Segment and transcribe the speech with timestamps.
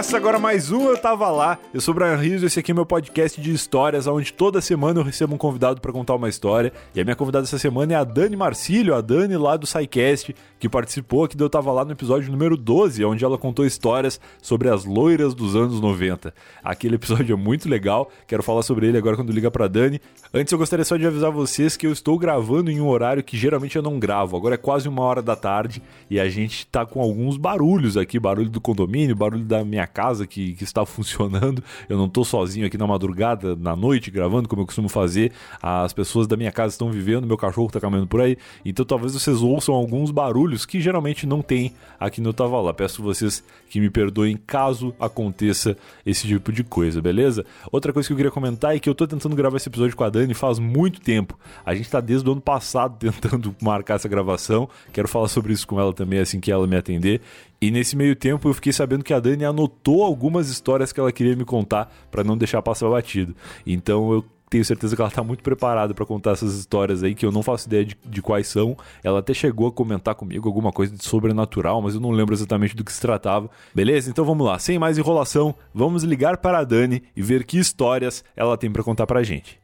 [0.00, 1.58] começa agora mais um Eu Tava Lá.
[1.74, 4.98] Eu sou o Brian Rizzo, esse aqui é meu podcast de histórias, onde toda semana
[4.98, 6.72] eu recebo um convidado para contar uma história.
[6.94, 10.34] E a minha convidada essa semana é a Dani Marcílio, a Dani lá do SciCast,
[10.58, 14.18] que participou aqui do Eu Tava Lá no episódio número 12, onde ela contou histórias
[14.40, 16.32] sobre as loiras dos anos 90.
[16.64, 20.00] Aquele episódio é muito legal, quero falar sobre ele agora quando liga pra Dani.
[20.32, 23.36] Antes eu gostaria só de avisar vocês que eu estou gravando em um horário que
[23.36, 24.34] geralmente eu não gravo.
[24.34, 28.18] Agora é quase uma hora da tarde e a gente tá com alguns barulhos aqui,
[28.18, 31.62] barulho do condomínio, barulho da minha casa que, que está funcionando.
[31.88, 35.32] Eu não tô sozinho aqui na madrugada, na noite, gravando, como eu costumo fazer.
[35.62, 38.36] As pessoas da minha casa estão vivendo, meu cachorro tá caminhando por aí.
[38.64, 42.72] Então talvez vocês ouçam alguns barulhos que geralmente não tem aqui no Tava Lá.
[42.72, 47.44] Peço vocês que me perdoem caso aconteça esse tipo de coisa, beleza?
[47.70, 50.04] Outra coisa que eu queria comentar é que eu tô tentando gravar esse episódio com
[50.04, 51.38] a Dani faz muito tempo.
[51.64, 54.68] A gente tá desde o ano passado tentando marcar essa gravação.
[54.92, 57.20] Quero falar sobre isso com ela também assim que ela me atender.
[57.62, 61.12] E nesse meio tempo eu fiquei sabendo que a Dani anotou algumas histórias que ela
[61.12, 63.36] queria me contar para não deixar passar batido.
[63.66, 67.24] Então eu tenho certeza que ela tá muito preparada para contar essas histórias aí que
[67.24, 68.76] eu não faço ideia de, de, quais são.
[69.04, 72.74] Ela até chegou a comentar comigo alguma coisa de sobrenatural, mas eu não lembro exatamente
[72.74, 73.48] do que se tratava.
[73.74, 74.10] Beleza?
[74.10, 78.24] Então vamos lá, sem mais enrolação, vamos ligar para a Dani e ver que histórias
[78.34, 79.59] ela tem para contar pra gente.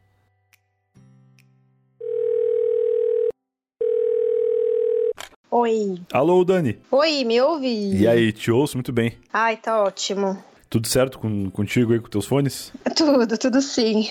[5.59, 5.95] Oi.
[6.13, 6.79] Alô, Dani.
[6.91, 7.97] Oi, me ouve?
[7.97, 9.15] E aí, te ouço muito bem.
[9.33, 10.37] Ai, tá ótimo.
[10.69, 12.75] Tudo certo com, contigo aí com teus fones?
[12.95, 14.11] Tudo, tudo sim.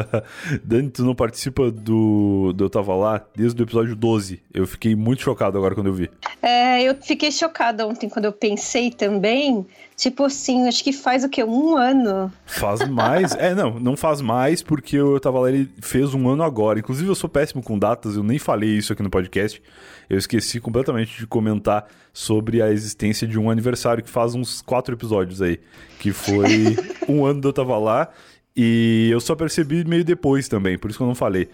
[0.64, 4.42] Dani, tu não participa do, do Eu Tava Lá desde o episódio 12.
[4.54, 6.10] Eu fiquei muito chocado agora quando eu vi.
[6.40, 9.66] É, eu fiquei chocada ontem quando eu pensei também.
[10.00, 11.44] Tipo assim, acho que faz o quê?
[11.44, 12.32] Um ano?
[12.46, 13.34] Faz mais?
[13.36, 16.78] é, não, não faz mais porque eu tava lá, ele fez um ano agora.
[16.78, 19.62] Inclusive, eu sou péssimo com datas, eu nem falei isso aqui no podcast.
[20.08, 24.94] Eu esqueci completamente de comentar sobre a existência de um aniversário que faz uns quatro
[24.94, 25.60] episódios aí.
[25.98, 28.08] Que foi um ano que eu tava lá.
[28.56, 31.50] E eu só percebi meio depois também, por isso que eu não falei.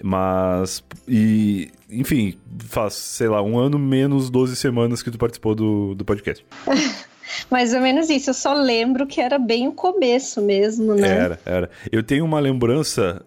[0.00, 5.96] Mas, e, enfim, faz, sei lá, um ano menos 12 semanas que tu participou do,
[5.96, 6.46] do podcast.
[7.50, 8.30] Mais ou menos isso.
[8.30, 11.08] Eu só lembro que era bem o começo mesmo, né?
[11.08, 11.70] Era, era.
[11.90, 13.22] Eu tenho uma lembrança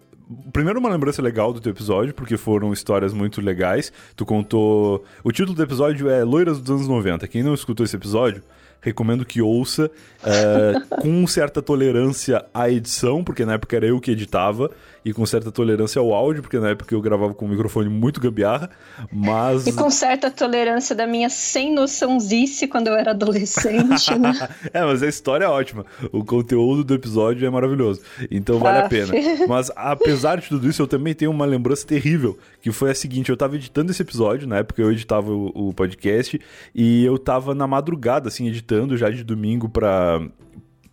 [0.52, 3.92] Primeiro, uma lembrança legal do teu episódio, porque foram histórias muito legais.
[4.16, 5.04] Tu contou.
[5.22, 7.28] O título do episódio é Loiras dos anos 90.
[7.28, 8.42] Quem não escutou esse episódio,
[8.80, 9.90] recomendo que ouça
[10.22, 14.70] uh, com certa tolerância à edição, porque na época era eu que editava,
[15.04, 18.20] e com certa tolerância ao áudio, porque na época eu gravava com um microfone muito
[18.20, 18.70] gambiarra,
[19.12, 19.66] mas...
[19.66, 24.32] E com certa tolerância da minha sem noçãozice quando eu era adolescente, né?
[24.72, 25.84] é, mas a história é ótima.
[26.10, 28.00] O conteúdo do episódio é maravilhoso.
[28.30, 29.12] Então vale ah, a pena.
[29.46, 33.30] Mas apesar de tudo isso, eu também tenho uma lembrança terrível, que foi a seguinte,
[33.30, 36.40] eu tava editando esse episódio, na época eu editava o, o podcast,
[36.74, 40.20] e eu tava na madrugada, assim, editando já de domingo pra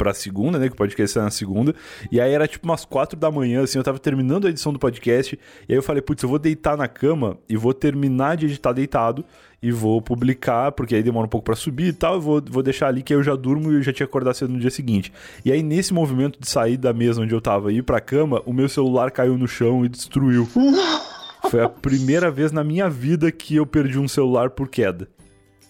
[0.02, 0.68] pra segunda, né?
[0.68, 1.76] Que o podcast sai na segunda.
[2.12, 4.80] E aí era tipo umas quatro da manhã, assim, eu tava terminando a edição do
[4.80, 5.40] podcast.
[5.70, 8.74] E aí eu falei, putz, eu vou deitar na cama e vou terminar de editar
[8.74, 9.24] deitado
[9.62, 12.16] e vou publicar, porque aí demora um pouco para subir e tal.
[12.16, 14.52] Eu vou, vou deixar ali que eu já durmo e eu já tinha acordado cedo
[14.52, 15.14] no dia seguinte.
[15.46, 18.42] E aí, nesse movimento de sair da mesa onde eu tava e ir pra cama,
[18.48, 20.50] o meu celular caiu no chão e destruiu.
[21.48, 25.08] Foi a primeira vez na minha vida que eu perdi um celular por queda.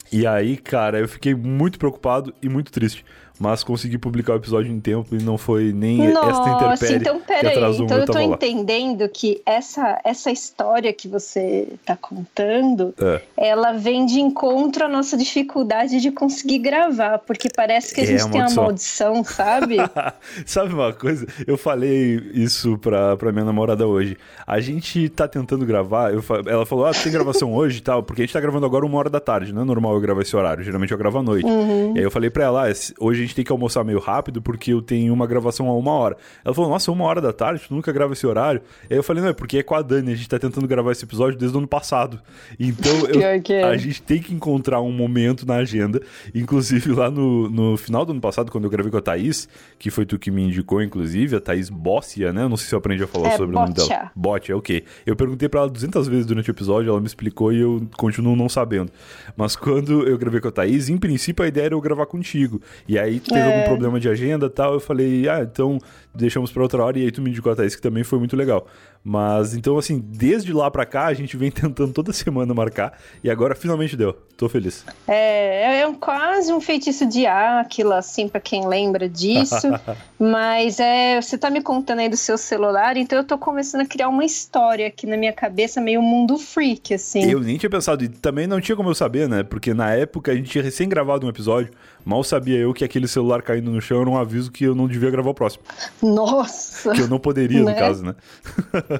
[0.09, 3.03] E aí, cara, eu fiquei muito preocupado e muito triste
[3.41, 7.19] mas consegui publicar o episódio em tempo e não foi nem Nossa, esta intempérie então,
[7.19, 8.23] que atrasou então eu tô lá.
[8.23, 13.21] entendendo que essa, essa história que você tá contando, é.
[13.35, 18.07] ela vem de encontro à nossa dificuldade de conseguir gravar, porque parece que a é
[18.07, 19.77] gente a tem uma maldição, sabe?
[20.45, 21.25] sabe uma coisa?
[21.47, 24.17] Eu falei isso pra, pra minha namorada hoje.
[24.45, 28.21] A gente tá tentando gravar, eu, ela falou, ah, tem gravação hoje e tal, porque
[28.21, 30.35] a gente tá gravando agora uma hora da tarde, não é normal eu gravar esse
[30.35, 31.47] horário, geralmente eu gravo à noite.
[31.47, 31.95] Uhum.
[31.95, 33.99] E aí eu falei pra ela, ah, hoje a gente gente tem que almoçar meio
[33.99, 36.17] rápido porque eu tenho uma gravação a uma hora.
[36.43, 38.61] Ela falou, nossa, uma hora da tarde, tu nunca grava esse horário?
[38.89, 40.91] Aí eu falei, não, é porque é com a Dani, a gente tá tentando gravar
[40.91, 42.19] esse episódio desde o ano passado.
[42.59, 43.63] Então eu, é.
[43.63, 46.01] a gente tem que encontrar um momento na agenda.
[46.35, 49.47] Inclusive, lá no, no final do ano passado, quando eu gravei com a Thaís,
[49.79, 52.43] que foi tu que me indicou, inclusive, a Thaís Bossia, né?
[52.43, 54.11] Eu não sei se eu aprendi a falar é, sobre o nome dela.
[54.15, 54.83] Bot, é ok.
[55.05, 58.35] Eu perguntei pra ela 200 vezes durante o episódio, ela me explicou e eu continuo
[58.35, 58.91] não sabendo.
[59.35, 62.61] Mas quando eu gravei com a Thaís, em princípio a ideia era eu gravar contigo.
[62.87, 63.43] E aí teve é.
[63.43, 65.79] algum problema de agenda e tal, eu falei, ah, então
[66.13, 68.35] deixamos para outra hora, e aí tu me indicou a Thaís, que também foi muito
[68.35, 68.67] legal.
[69.03, 73.29] Mas então, assim, desde lá pra cá, a gente vem tentando toda semana marcar e
[73.29, 74.13] agora finalmente deu.
[74.37, 74.83] Tô feliz.
[75.07, 79.67] É, é um, quase um feitiço de Áquila, assim, pra quem lembra disso.
[80.19, 83.85] Mas é, você tá me contando aí do seu celular, então eu tô começando a
[83.85, 87.29] criar uma história aqui na minha cabeça, meio mundo freak, assim.
[87.29, 89.43] Eu nem tinha pensado, e também não tinha como eu saber, né?
[89.43, 91.71] Porque na época a gente tinha recém gravado um episódio,
[92.05, 94.87] mal sabia eu que aquele celular caindo no chão era um aviso que eu não
[94.87, 95.63] devia gravar o próximo.
[96.01, 96.91] Nossa!
[96.91, 97.71] Que eu não poderia, né?
[97.71, 98.15] no caso, né?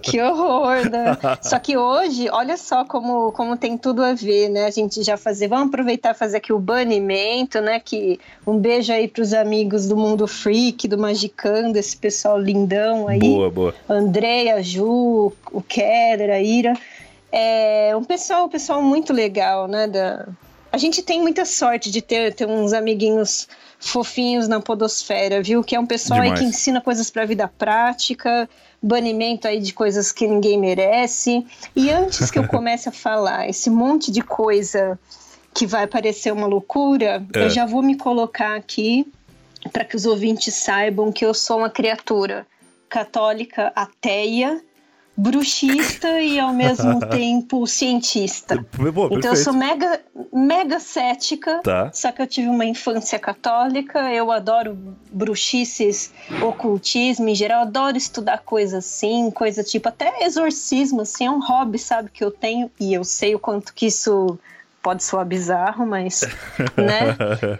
[0.01, 1.17] Que horror, né?
[1.41, 4.65] Só que hoje, olha só como, como tem tudo a ver, né?
[4.65, 7.79] A gente já fazer, vamos aproveitar e fazer aqui o banimento, né?
[7.79, 13.19] Que um beijo aí pros amigos do Mundo Freak, do Magicando, esse pessoal lindão aí.
[13.19, 13.75] Boa, boa.
[13.89, 16.73] Andréia, Ju, o Keller, a Ira.
[17.31, 19.87] É um pessoal, um pessoal muito legal, né?
[19.87, 20.27] Da...
[20.71, 23.47] A gente tem muita sorte de ter, ter uns amiguinhos
[23.77, 25.63] fofinhos na podosfera, viu?
[25.63, 26.39] Que é um pessoal Demais.
[26.39, 28.49] aí que ensina coisas para a vida prática,
[28.81, 31.45] banimento aí de coisas que ninguém merece.
[31.75, 34.97] E antes que eu comece a falar esse monte de coisa
[35.53, 37.43] que vai parecer uma loucura, é.
[37.43, 39.05] eu já vou me colocar aqui
[39.73, 42.47] para que os ouvintes saibam que eu sou uma criatura
[42.87, 44.61] católica ateia
[45.21, 48.65] bruxista e ao mesmo tempo cientista.
[48.93, 50.01] Boa, então eu sou mega,
[50.33, 51.91] mega cética, tá.
[51.93, 54.75] só que eu tive uma infância católica, eu adoro
[55.11, 61.39] bruxices, ocultismo em geral, adoro estudar coisas assim, coisa tipo, até exorcismo, assim, é um
[61.39, 64.39] hobby, sabe, que eu tenho, e eu sei o quanto que isso
[64.81, 66.21] pode soar bizarro, mas,
[66.75, 67.15] né?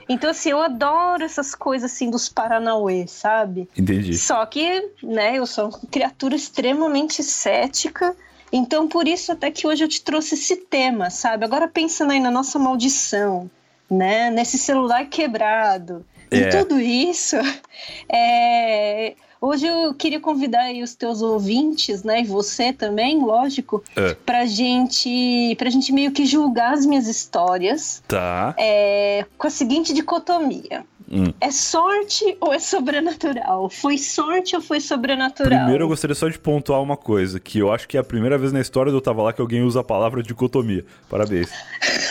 [0.10, 3.70] Então, assim, eu adoro essas coisas, assim, dos Paranauê, sabe?
[3.78, 4.18] Entendi.
[4.18, 8.16] Só que, né, eu sou uma criatura extremamente cética,
[8.52, 11.46] então por isso até que hoje eu te trouxe esse tema, sabe?
[11.46, 13.50] Agora pensando aí na nossa maldição,
[13.90, 14.30] né?
[14.30, 16.38] Nesse celular quebrado, é.
[16.38, 17.38] em tudo isso,
[18.12, 24.14] é Hoje eu queria convidar aí os teus ouvintes, né, e você também, lógico, é.
[24.24, 28.04] pra gente, pra gente meio que julgar as minhas histórias.
[28.08, 28.54] Tá.
[28.56, 30.86] É, com a seguinte dicotomia.
[31.12, 31.34] Hum.
[31.42, 33.70] É sorte ou é sobrenatural?
[33.70, 35.60] Foi sorte ou foi sobrenatural?
[35.60, 38.38] Primeiro eu gostaria só de pontuar uma coisa, que eu acho que é a primeira
[38.38, 40.86] vez na história do Eu Tava Lá que alguém usa a palavra dicotomia.
[41.10, 41.50] Parabéns.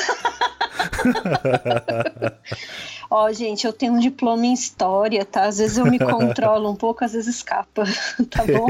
[3.12, 5.46] Ó, oh, gente, eu tenho um diploma em história, tá?
[5.46, 7.82] Às vezes eu me controlo um pouco, às vezes escapa,
[8.30, 8.68] tá bom?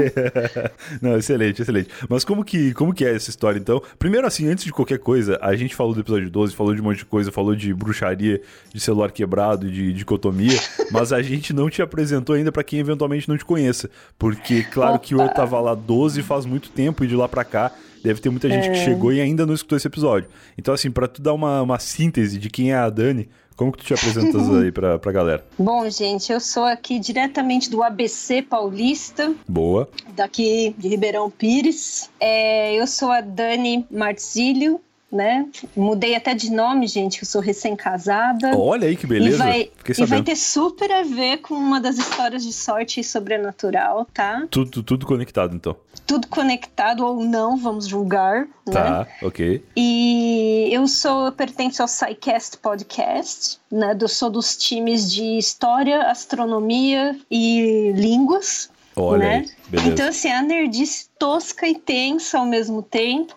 [0.99, 1.89] Não, excelente, excelente.
[2.09, 3.79] Mas como que, como que é essa história, então?
[3.99, 6.85] Primeiro, assim, antes de qualquer coisa, a gente falou do episódio 12, falou de um
[6.85, 8.41] monte de coisa, falou de bruxaria,
[8.73, 13.29] de celular quebrado, de dicotomia, mas a gente não te apresentou ainda para quem eventualmente
[13.29, 13.91] não te conheça.
[14.17, 15.05] Porque, claro Opa.
[15.05, 17.71] que eu tava lá 12 faz muito tempo e de lá para cá
[18.03, 18.71] deve ter muita gente é...
[18.71, 20.29] que chegou e ainda não escutou esse episódio.
[20.57, 23.79] Então, assim, para tu dar uma, uma síntese de quem é a Dani, como que
[23.79, 25.45] tu te apresentas aí pra, pra galera?
[25.57, 29.33] Bom, gente, eu sou aqui diretamente do ABC Paulista.
[29.47, 29.87] Boa.
[30.15, 32.09] Daqui de Ribeirão Pires.
[32.19, 35.47] É, eu sou a Dani Marcílio, né?
[35.75, 38.57] Mudei até de nome, gente, que eu sou recém-casada.
[38.57, 39.35] Olha aí que beleza.
[39.35, 44.07] E vai, e vai ter super a ver com uma das histórias de sorte sobrenatural,
[44.13, 44.47] tá?
[44.49, 45.75] Tudo, tudo conectado, então.
[46.07, 48.47] Tudo conectado ou não, vamos julgar.
[48.71, 49.07] Tá, né?
[49.21, 49.63] ok.
[49.75, 53.97] E eu sou, eu pertenço ao SciCast Podcast, né?
[53.99, 58.69] Eu sou dos times de História, Astronomia e Línguas.
[58.95, 59.35] Olha né?
[59.35, 59.89] aí, beleza.
[59.91, 63.35] Então, assim, a nerdice tosca e tensa ao mesmo tempo,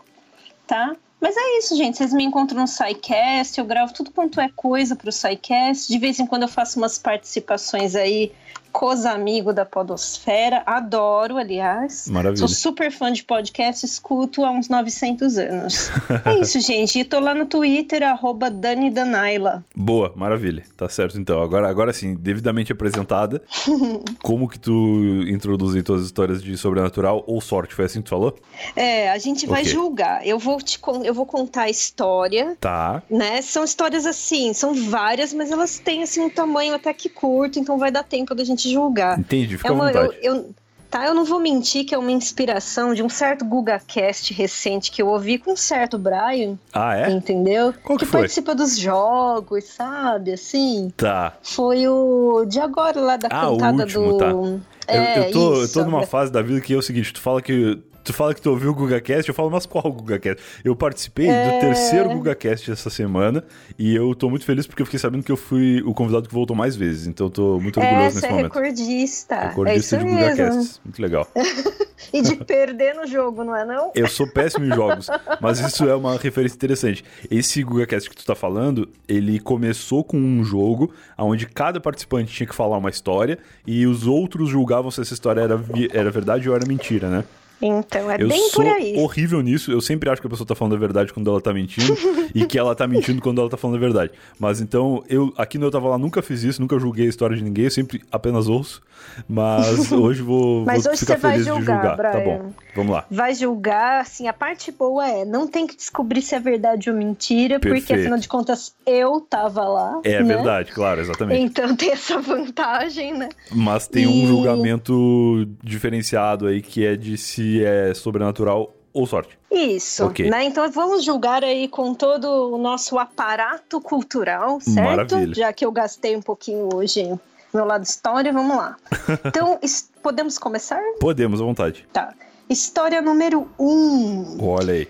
[0.67, 0.97] tá?
[1.25, 1.97] Mas é isso, gente.
[1.97, 5.91] Vocês me encontram no SciCast, eu gravo tudo quanto é coisa pro SciCast.
[5.91, 8.31] De vez em quando eu faço umas participações aí
[8.75, 12.09] Coisa amigo da Podosfera, adoro, aliás.
[12.09, 12.39] Maravilha.
[12.39, 15.91] Sou super fã de podcast, escuto há uns 900 anos.
[16.27, 16.99] é isso, gente.
[16.99, 19.65] E tô lá no Twitter, arroba Dani Danaila.
[19.77, 20.65] Boa, maravilha.
[20.77, 21.41] Tá certo, então.
[21.41, 23.41] Agora, agora sim, devidamente apresentada.
[24.21, 27.77] como que tu introduziu tuas histórias de sobrenatural ou sorte?
[27.77, 28.37] Foi assim que tu falou?
[28.75, 29.73] É, a gente vai okay.
[29.73, 30.27] julgar.
[30.27, 32.57] Eu vou, te, eu vou contar a história.
[32.59, 33.05] Tá.
[33.09, 33.41] Né?
[33.41, 37.79] São histórias assim, são várias, mas elas têm assim um tamanho até que curto, então
[37.79, 39.19] vai dar tempo da gente te julgar.
[39.19, 40.55] Entendi, fica é uma, eu, eu,
[40.91, 45.03] tá, eu não vou mentir que é uma inspiração de um certo GugaCast recente que
[45.03, 46.59] eu ouvi com um certo Brian.
[46.73, 47.11] Ah, é?
[47.11, 47.75] Entendeu?
[47.83, 48.21] Qual que, que foi?
[48.21, 50.33] participa dos jogos, sabe?
[50.33, 50.93] Assim.
[50.97, 51.35] Tá.
[51.43, 54.19] Foi o de agora lá da ah, cantada último, do.
[54.19, 54.75] Tá.
[54.87, 57.21] É, eu, eu, tô, eu tô numa fase da vida que é o seguinte: tu
[57.21, 60.43] fala que Tu fala que tu ouviu o GugaCast, eu falo, mas qual GugaCast?
[60.63, 61.55] Eu participei é...
[61.55, 63.43] do terceiro GugaCast essa semana
[63.79, 66.35] e eu tô muito feliz porque eu fiquei sabendo que eu fui o convidado que
[66.35, 68.53] voltou mais vezes, então eu tô muito orgulhoso Essa nesse é momento.
[68.53, 69.41] recordista.
[69.49, 70.81] Recordista é de GugaCast.
[70.85, 71.27] Muito legal.
[72.13, 73.91] e de perder no jogo, não é não?
[73.95, 75.09] Eu sou péssimo em jogos,
[75.41, 77.03] mas isso é uma referência interessante.
[77.31, 82.47] Esse GugaCast que tu tá falando, ele começou com um jogo onde cada participante tinha
[82.47, 86.55] que falar uma história e os outros julgavam se essa história era, era verdade ou
[86.55, 87.25] era mentira, né?
[87.63, 88.95] Então, é eu bem por aí.
[88.99, 89.71] horrível nisso.
[89.73, 91.97] Eu sempre acho que a pessoa tá falando a verdade quando ela tá mentindo
[92.35, 94.13] e que ela tá mentindo quando ela tá falando a verdade.
[94.39, 97.37] Mas então, eu aqui no Eu Tava Lá nunca fiz isso, nunca julguei a história
[97.37, 98.83] de ninguém, eu sempre apenas ouço.
[99.29, 101.97] Mas hoje vou, Mas vou hoje ficar você feliz vai julgar, de julgar.
[101.97, 102.13] Brian.
[102.13, 103.05] Tá bom, vamos lá.
[103.11, 106.97] Vai julgar, assim, a parte boa é, não tem que descobrir se é verdade ou
[106.97, 107.87] mentira, Perfeito.
[107.87, 110.01] porque afinal de contas eu tava lá.
[110.05, 110.35] É né?
[110.35, 111.43] verdade, claro, exatamente.
[111.43, 113.29] Então tem essa vantagem, né?
[113.53, 119.37] Mas tem E- um julgamento diferenciado aí que é de se é sobrenatural ou sorte.
[119.51, 120.31] Isso, Ok.
[120.31, 120.45] né?
[120.45, 125.13] Então vamos julgar aí com todo o nosso aparato cultural, certo?
[125.15, 125.35] Maravilha.
[125.35, 127.19] Já que eu gastei um pouquinho hoje no
[127.53, 128.77] meu lado história, vamos lá.
[129.27, 129.59] Então,
[130.03, 130.81] podemos começar?
[131.01, 131.87] Podemos, à vontade.
[131.93, 132.15] Tá.
[132.49, 134.37] História número um.
[134.45, 134.89] Olha aí.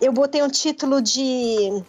[0.00, 1.82] Eu botei um título de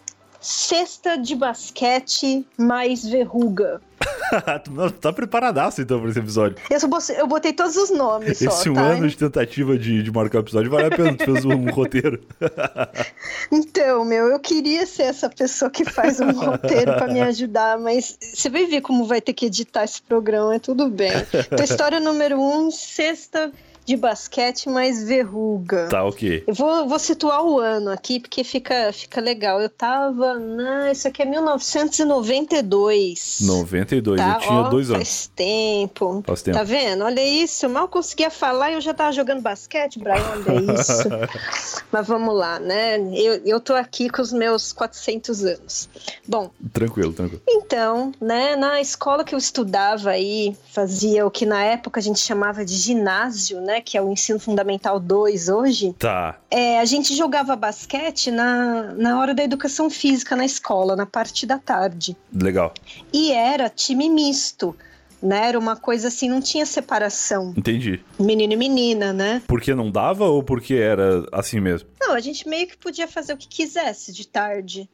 [0.48, 3.82] Cesta de basquete mais verruga.
[4.64, 6.58] tu tá preparadaço então pra esse episódio.
[6.70, 8.82] Eu, só botei- eu botei todos os nomes só, Esse um tá?
[8.82, 11.16] ano de tentativa de, de marcar o episódio vale a pena.
[11.18, 12.22] Tu fez um roteiro.
[13.52, 18.18] Então, meu, eu queria ser essa pessoa que faz um roteiro pra me ajudar, mas
[18.34, 21.12] você vai ver como vai ter que editar esse programa, é tudo bem.
[21.52, 23.52] Então, história número um, cesta
[23.86, 25.88] de basquete mais verruga.
[25.90, 26.44] Tá, ok.
[26.48, 29.62] Eu vou, vou situar o ano aqui, porque fica, fica legal.
[29.62, 30.38] Eu tava.
[30.40, 33.40] Na, isso aqui é 1992.
[33.42, 35.08] 92, Tá, eu tinha ó, dois anos.
[35.08, 36.24] Faz tempo.
[36.26, 36.58] Faz tempo.
[36.58, 37.04] Tá vendo?
[37.04, 37.70] Olha isso.
[37.70, 40.16] Mal conseguia falar e eu já tava jogando basquete, Brian.
[40.48, 41.04] Olha isso.
[41.92, 42.98] Mas vamos lá, né?
[43.14, 45.90] Eu, eu tô aqui com os meus 400 anos.
[46.28, 47.42] Bom, Tranquilo, tranquilo.
[47.48, 52.20] então, né, na escola que eu estudava aí, fazia o que na época a gente
[52.20, 53.75] chamava de ginásio, né?
[53.82, 55.94] Que é o ensino fundamental 2 hoje.
[56.00, 56.38] Tá.
[56.50, 61.46] É, a gente jogava basquete na, na hora da educação física na escola, na parte
[61.46, 62.16] da tarde.
[62.34, 62.74] Legal.
[63.14, 64.76] E era time misto,
[65.22, 65.48] né?
[65.48, 67.54] Era uma coisa assim, não tinha separação.
[67.58, 68.04] Entendi.
[68.20, 69.42] Menino e menina, né?
[69.48, 71.90] Porque não dava ou porque era assim mesmo?
[72.00, 74.90] Não, a gente meio que podia fazer o que quisesse de tarde,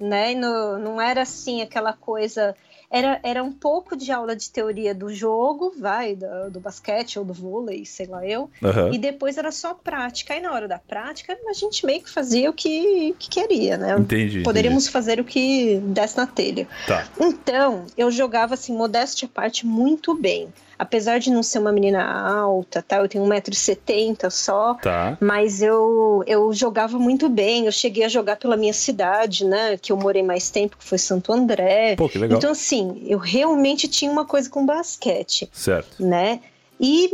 [0.00, 0.32] né?
[0.32, 2.54] E no- não era assim aquela coisa.
[2.90, 7.24] Era, era um pouco de aula de teoria do jogo, vai, do, do basquete ou
[7.24, 8.50] do vôlei, sei lá eu.
[8.62, 8.92] Aham.
[8.92, 10.34] E depois era só prática.
[10.34, 13.96] Aí na hora da prática, a gente meio que fazia o que, que queria, né?
[13.98, 14.42] Entendi.
[14.42, 16.56] Poderíamos fazer o que desse na telha.
[16.56, 16.68] entendi.
[16.86, 17.06] Tá.
[17.20, 20.52] Então, eu jogava assim, modéstia à parte, muito bem.
[20.78, 22.98] Apesar de não ser uma menina alta, tá?
[22.98, 24.74] Eu tenho 1,70m só.
[24.74, 25.16] Tá.
[25.20, 27.66] Mas eu, eu jogava muito bem.
[27.66, 29.76] Eu cheguei a jogar pela minha cidade, né?
[29.80, 31.96] Que eu morei mais tempo, que foi Santo André.
[31.96, 32.38] Pô, que legal.
[32.38, 36.02] Então, assim, eu realmente tinha uma coisa com basquete, Certo.
[36.04, 36.40] né?
[36.80, 37.10] E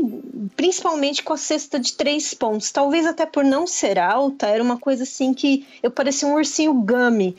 [0.56, 2.70] principalmente com a cesta de três pontos.
[2.70, 6.74] Talvez até por não ser alta, era uma coisa assim que eu parecia um ursinho
[6.74, 7.36] gummy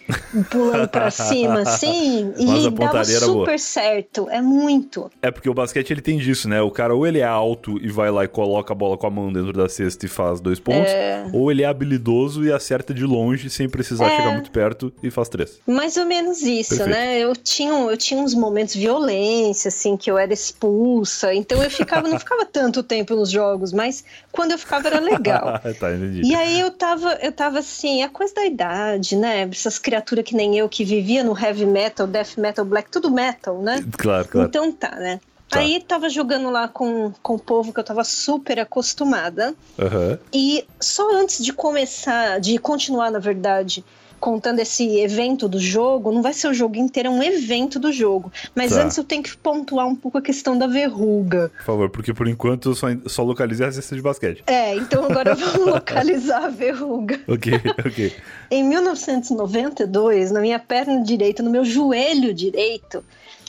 [0.49, 3.57] pulando pra cima, assim, Mas e dava super boa.
[3.57, 4.27] certo.
[4.29, 5.11] É muito.
[5.21, 6.61] É porque o basquete ele tem disso, né?
[6.61, 9.09] O cara ou ele é alto e vai lá e coloca a bola com a
[9.09, 10.91] mão dentro da cesta e faz dois pontos,
[11.33, 14.15] ou ele é habilidoso e acerta de longe sem precisar É.
[14.15, 15.59] chegar muito perto e faz três.
[15.67, 16.89] Mais ou menos isso, Perfeito.
[16.97, 17.19] né?
[17.19, 21.69] Eu tinha, eu tinha uns momentos de violência, assim, que eu era expulsa, então eu
[21.69, 25.59] ficava, não ficava tanto tempo nos jogos, mas quando eu ficava era legal.
[25.79, 25.87] tá.
[25.91, 29.47] E aí eu tava, eu tava assim, a coisa da idade, né?
[29.51, 33.61] Essas criaturas que nem eu que vivia no heavy metal, death metal, black, tudo metal,
[33.61, 33.83] né?
[33.97, 34.47] Claro, claro.
[34.47, 35.19] Então tá, né?
[35.49, 35.59] Tá.
[35.59, 39.53] Aí tava jogando lá com, com o povo que eu tava super acostumada.
[39.77, 40.17] Aham.
[40.33, 43.83] E só antes de começar, de continuar, na verdade,
[44.23, 47.91] contando esse evento do jogo, não vai ser o jogo inteiro, é um evento do
[47.91, 48.31] jogo.
[48.55, 48.81] Mas Tá.
[48.81, 51.51] antes eu tenho que pontuar um pouco a questão da verruga.
[51.57, 54.41] Por favor, porque por enquanto eu só, só localizei a cesta de basquete.
[54.47, 57.19] É, então agora vamos localizar a verruga.
[57.27, 57.51] Ok,
[57.85, 58.13] ok.
[58.49, 63.03] Em 1992, na minha perna direita, no meu joelho direito,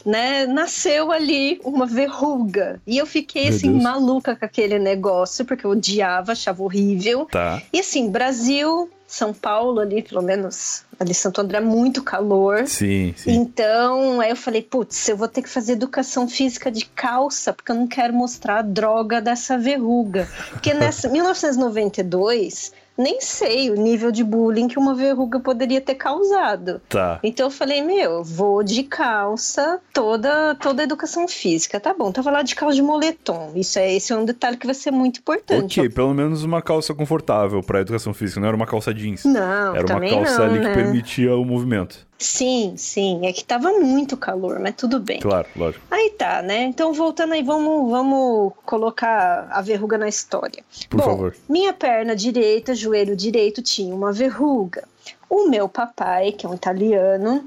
[0.04, 2.81] né, nasceu ali uma verruga.
[2.85, 3.83] E eu fiquei Meu assim Deus.
[3.85, 7.26] maluca com aquele negócio, porque eu odiava, achava horrível.
[7.31, 7.62] Tá.
[7.73, 12.66] E assim, Brasil, São Paulo ali, pelo menos ali Santo André, muito calor.
[12.66, 13.30] Sim, sim.
[13.30, 17.71] Então, aí eu falei, putz, eu vou ter que fazer educação física de calça, porque
[17.71, 20.28] eu não quero mostrar a droga dessa verruga.
[20.50, 26.80] Porque nessa 1992, nem sei o nível de bullying que uma verruga poderia ter causado.
[26.88, 27.18] Tá.
[27.22, 32.12] Então eu falei, meu, vou de calça, toda toda a educação física, tá bom.
[32.12, 33.52] Tava lá de calça de moletom.
[33.54, 35.80] Isso é esse é um detalhe que vai ser muito importante.
[35.80, 39.24] Ok, pelo menos uma calça confortável pra educação física, não era uma calça jeans.
[39.24, 40.68] Não, Era uma calça não, ali né?
[40.68, 42.06] que permitia o movimento.
[42.18, 45.21] Sim, sim, é que tava muito calor, mas tudo bem.
[45.21, 45.85] Claro, lógico.
[45.90, 46.62] Aí tá, né?
[46.62, 50.62] Então voltando aí, vamos, vamos colocar a verruga na história.
[50.88, 51.37] Por Bom, favor.
[51.49, 54.85] minha perna direita, joelho direito tinha uma verruga.
[55.28, 57.44] O meu papai, que é um italiano,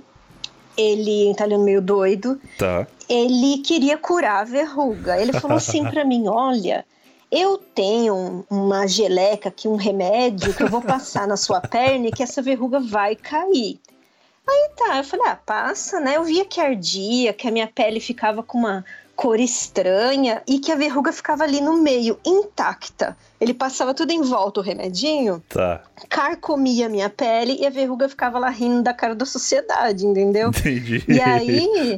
[0.78, 2.86] ele é um italiano meio doido, Tá.
[3.10, 5.20] ele queria curar a verruga.
[5.20, 6.86] Ele falou assim pra mim: olha,
[7.32, 12.12] eu tenho uma geleca aqui, um remédio que eu vou passar na sua perna e
[12.12, 13.80] que essa verruga vai cair.
[14.50, 16.16] Aí tá, eu falei, ah, passa, né?
[16.18, 18.86] Eu via que ardia, que a minha pele ficava com uma
[19.18, 23.18] cor estranha e que a verruga ficava ali no meio, intacta.
[23.42, 25.82] Ele passava tudo em volta o remedinho, tá.
[26.08, 30.50] carcomia minha pele e a verruga ficava lá rindo da cara da sociedade, entendeu?
[30.50, 31.04] Entendi.
[31.08, 31.98] E aí,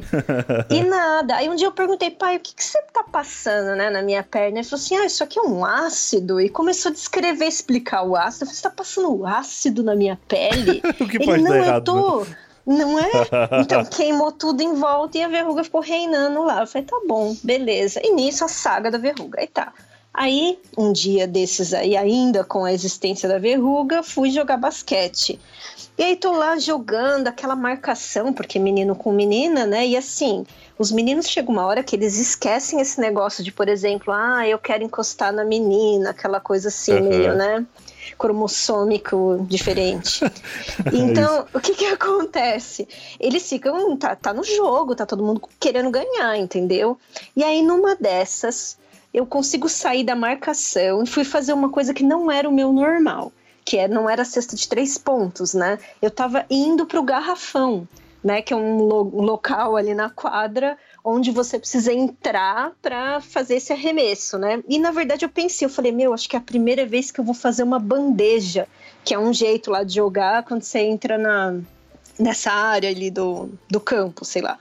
[0.70, 1.36] e nada.
[1.36, 4.22] Aí um dia eu perguntei, pai, o que, que você tá passando, né, na minha
[4.22, 4.58] perna?
[4.58, 6.40] Ele falou assim, ah, isso aqui é um ácido.
[6.40, 8.44] E começou a descrever, explicar o ácido.
[8.44, 10.80] Eu falei, você tá passando ácido na minha pele?
[10.98, 12.24] o que Ele, pode não, dar errado, eu tô...
[12.24, 12.36] Né?
[12.70, 13.10] Não é?
[13.60, 16.60] Então queimou tudo em volta e a verruga ficou reinando lá.
[16.60, 18.00] Eu falei, tá bom, beleza.
[18.04, 19.40] E nisso a saga da verruga.
[19.40, 19.72] Aí tá.
[20.12, 25.38] Aí, um dia desses aí, ainda com a existência da verruga, fui jogar basquete.
[25.96, 29.86] E aí tô lá jogando aquela marcação, porque menino com menina, né?
[29.86, 30.44] E assim,
[30.78, 34.58] os meninos chegam uma hora que eles esquecem esse negócio de, por exemplo, ah, eu
[34.58, 37.08] quero encostar na menina, aquela coisa assim, uhum.
[37.08, 37.64] meio, né?
[38.16, 40.20] Cromossômico diferente.
[40.92, 42.88] Então, o que que acontece?
[43.18, 46.98] Eles ficam, tá, tá no jogo, tá todo mundo querendo ganhar, entendeu?
[47.36, 48.78] E aí, numa dessas,
[49.12, 52.72] eu consigo sair da marcação e fui fazer uma coisa que não era o meu
[52.72, 53.32] normal,
[53.64, 55.78] que é, não era cesta de três pontos, né?
[56.00, 57.86] Eu tava indo pro garrafão,
[58.22, 58.40] né?
[58.40, 63.56] Que é um, lo um local ali na quadra onde você precisa entrar para fazer
[63.56, 64.62] esse arremesso, né?
[64.68, 67.20] E na verdade eu pensei, eu falei, meu, acho que é a primeira vez que
[67.20, 68.68] eu vou fazer uma bandeja,
[69.04, 71.60] que é um jeito lá de jogar quando você entra na
[72.18, 74.58] nessa área ali do, do campo, sei lá.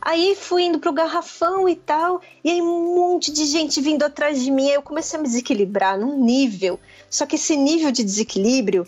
[0.00, 4.42] Aí fui indo pro garrafão e tal, e aí um monte de gente vindo atrás
[4.42, 4.68] de mim.
[4.68, 6.78] Aí eu comecei a me desequilibrar num nível.
[7.10, 8.86] Só que esse nível de desequilíbrio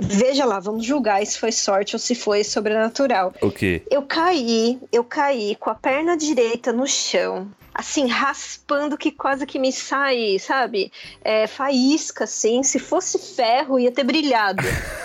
[0.00, 3.32] Veja lá, vamos julgar se foi sorte ou se foi sobrenatural.
[3.40, 3.82] O quê?
[3.90, 9.58] Eu caí, eu caí com a perna direita no chão, assim, raspando que quase que
[9.58, 10.90] me sai, sabe?
[11.22, 12.62] É, faísca, assim.
[12.62, 14.62] Se fosse ferro, ia ter brilhado.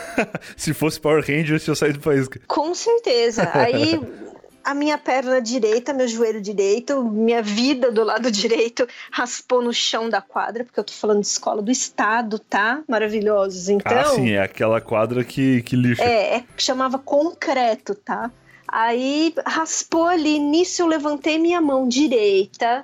[0.56, 2.40] se fosse Power Rangers, eu saído faísca.
[2.48, 3.50] Com certeza.
[3.54, 4.00] Aí
[4.66, 10.10] a minha perna direita, meu joelho direito, minha vida do lado direito raspou no chão
[10.10, 12.82] da quadra, porque eu tô falando de escola do estado, tá?
[12.88, 13.70] Maravilhosos.
[13.70, 13.96] Então.
[13.96, 16.04] Ah, sim, é aquela quadra que, que lixa.
[16.04, 18.32] É, é chamava concreto, tá?
[18.68, 22.84] Aí raspou ali, nisso eu levantei minha mão direita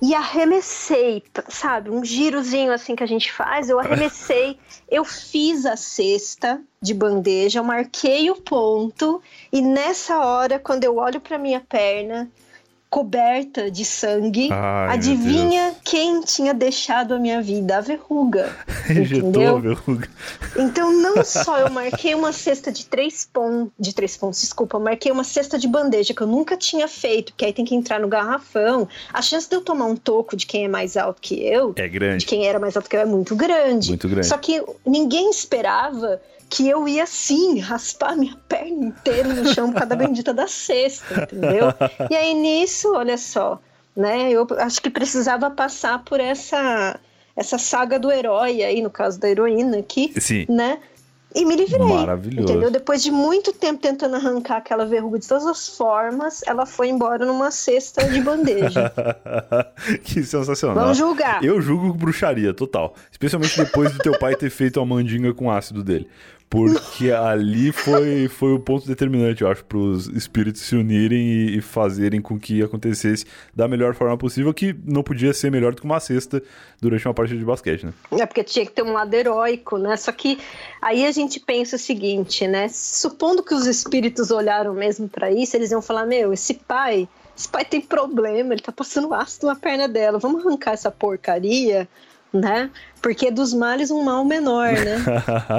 [0.00, 1.90] e arremessei, sabe?
[1.90, 7.60] Um girozinho assim que a gente faz, eu arremessei, eu fiz a cesta de bandeja,
[7.60, 12.30] eu marquei o ponto e nessa hora, quando eu olho para minha perna,
[12.88, 14.48] coberta de sangue.
[14.50, 17.78] Ai, Adivinha quem tinha deixado a minha vida?
[17.78, 18.56] A verruga.
[18.88, 19.56] entendeu?
[19.56, 20.08] A verruga.
[20.56, 25.10] Então, não só eu marquei uma cesta de três pontos, de três pontos, desculpa, marquei
[25.10, 28.08] uma cesta de bandeja que eu nunca tinha feito, que aí tem que entrar no
[28.08, 28.88] garrafão.
[29.12, 31.88] A chance de eu tomar um toco de quem é mais alto que eu, é
[31.88, 32.18] grande.
[32.18, 33.88] De quem era mais alto que eu é muito grande.
[33.88, 34.26] Muito grande.
[34.26, 39.74] Só que ninguém esperava que eu ia sim raspar minha perna inteira no chão por
[39.80, 41.72] causa da bendita da cesta, entendeu?
[42.10, 43.60] E aí nisso, olha só,
[43.96, 44.30] né?
[44.30, 46.98] Eu acho que precisava passar por essa
[47.36, 50.46] essa saga do herói aí, no caso da heroína aqui, sim.
[50.48, 50.78] né?
[51.36, 51.86] E me livrei.
[51.86, 52.50] Maravilhoso.
[52.50, 52.70] Entendeu?
[52.70, 57.26] Depois de muito tempo tentando arrancar aquela verruga de todas as formas, ela foi embora
[57.26, 58.90] numa cesta de bandeja.
[60.02, 60.76] que sensacional.
[60.76, 61.44] Vamos julgar.
[61.44, 62.94] Eu julgo bruxaria, total.
[63.12, 66.08] Especialmente depois do teu pai ter feito a mandinga com ácido dele.
[66.48, 71.58] Porque ali foi, foi o ponto determinante, eu acho, para os espíritos se unirem e,
[71.58, 75.80] e, fazerem com que acontecesse da melhor forma possível, que não podia ser melhor do
[75.80, 76.40] que uma cesta
[76.80, 77.92] durante uma partida de basquete, né?
[78.12, 79.96] É porque tinha que ter um lado heróico, né?
[79.96, 80.38] Só que
[80.80, 82.68] aí a gente pensa o seguinte, né?
[82.68, 87.08] Supondo que os espíritos olharam mesmo para isso, eles iam falar: meu, esse pai.
[87.36, 90.18] Esse pai tem problema, ele tá passando ácido na perna dela.
[90.18, 91.86] Vamos arrancar essa porcaria
[92.32, 92.70] né?
[93.00, 94.96] Porque dos males um mal menor, né?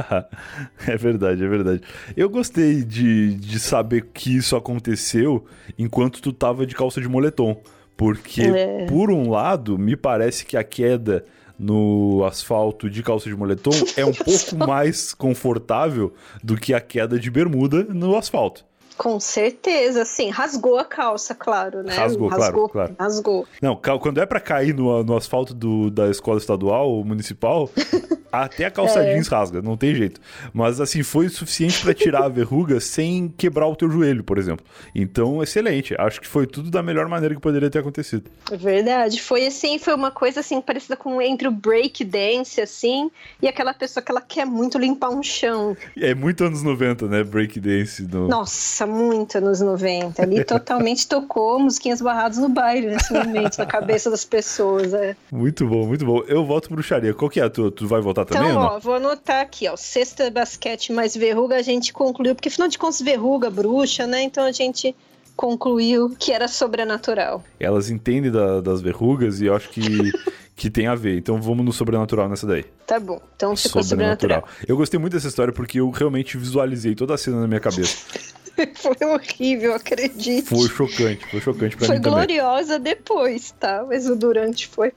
[0.88, 1.82] é verdade, é verdade.
[2.16, 5.46] Eu gostei de, de saber que isso aconteceu
[5.78, 7.60] enquanto tu tava de calça de moletom.
[7.96, 8.86] Porque, é.
[8.86, 11.26] por um lado, me parece que a queda
[11.58, 17.20] no asfalto de calça de moletom é um pouco mais confortável do que a queda
[17.20, 18.64] de bermuda no asfalto.
[18.98, 20.30] Com certeza, sim.
[20.30, 21.96] Rasgou a calça, claro, né?
[21.96, 22.96] Rasgou, rasgou claro, claro.
[23.00, 23.48] Rasgou.
[23.62, 27.70] Não, quando é para cair no, no asfalto do, da escola estadual ou municipal,
[28.32, 29.14] até a calça é.
[29.14, 30.20] jeans rasga, não tem jeito.
[30.54, 34.66] Mas assim, foi suficiente para tirar a verruga sem quebrar o teu joelho, por exemplo.
[34.96, 35.96] Então, excelente.
[36.00, 38.30] Acho que foi tudo da melhor maneira que poderia ter acontecido.
[38.52, 39.22] É verdade.
[39.22, 43.74] Foi assim, foi uma coisa assim, parecida com entre o break dance, assim, e aquela
[43.74, 45.78] pessoa que ela quer muito limpar um chão.
[45.96, 47.24] É muito anos 90, né?
[47.24, 48.04] Break dance.
[48.04, 48.28] No...
[48.28, 50.22] Nossa, muito anos 90.
[50.22, 54.94] Ali totalmente tocou musiquinhas barradas no baile nesse momento, na cabeça das pessoas.
[54.94, 55.16] É.
[55.32, 56.24] Muito bom, muito bom.
[56.28, 57.14] Eu volto bruxaria.
[57.14, 57.72] Qual que é a tua?
[57.72, 58.50] Tu vai voltar também?
[58.50, 59.76] Então, ó, vou anotar aqui, ó.
[59.76, 64.22] Sexta basquete mais verruga, a gente concluiu, porque afinal de contas, verruga, bruxa, né?
[64.24, 64.96] Então a gente
[65.38, 67.44] concluiu que era sobrenatural.
[67.60, 69.82] Elas entendem da, das verrugas e eu acho que,
[70.56, 71.18] que tem a ver.
[71.18, 72.66] Então vamos no sobrenatural nessa daí.
[72.86, 73.22] Tá bom.
[73.36, 74.40] Então ficou sobrenatural.
[74.42, 74.66] sobrenatural.
[74.68, 77.98] Eu gostei muito dessa história porque eu realmente visualizei toda a cena na minha cabeça.
[78.76, 80.48] foi horrível, acredito.
[80.48, 82.18] Foi chocante, foi chocante pra foi mim também.
[82.20, 83.86] Foi gloriosa depois, tá?
[83.88, 84.92] Mas o durante foi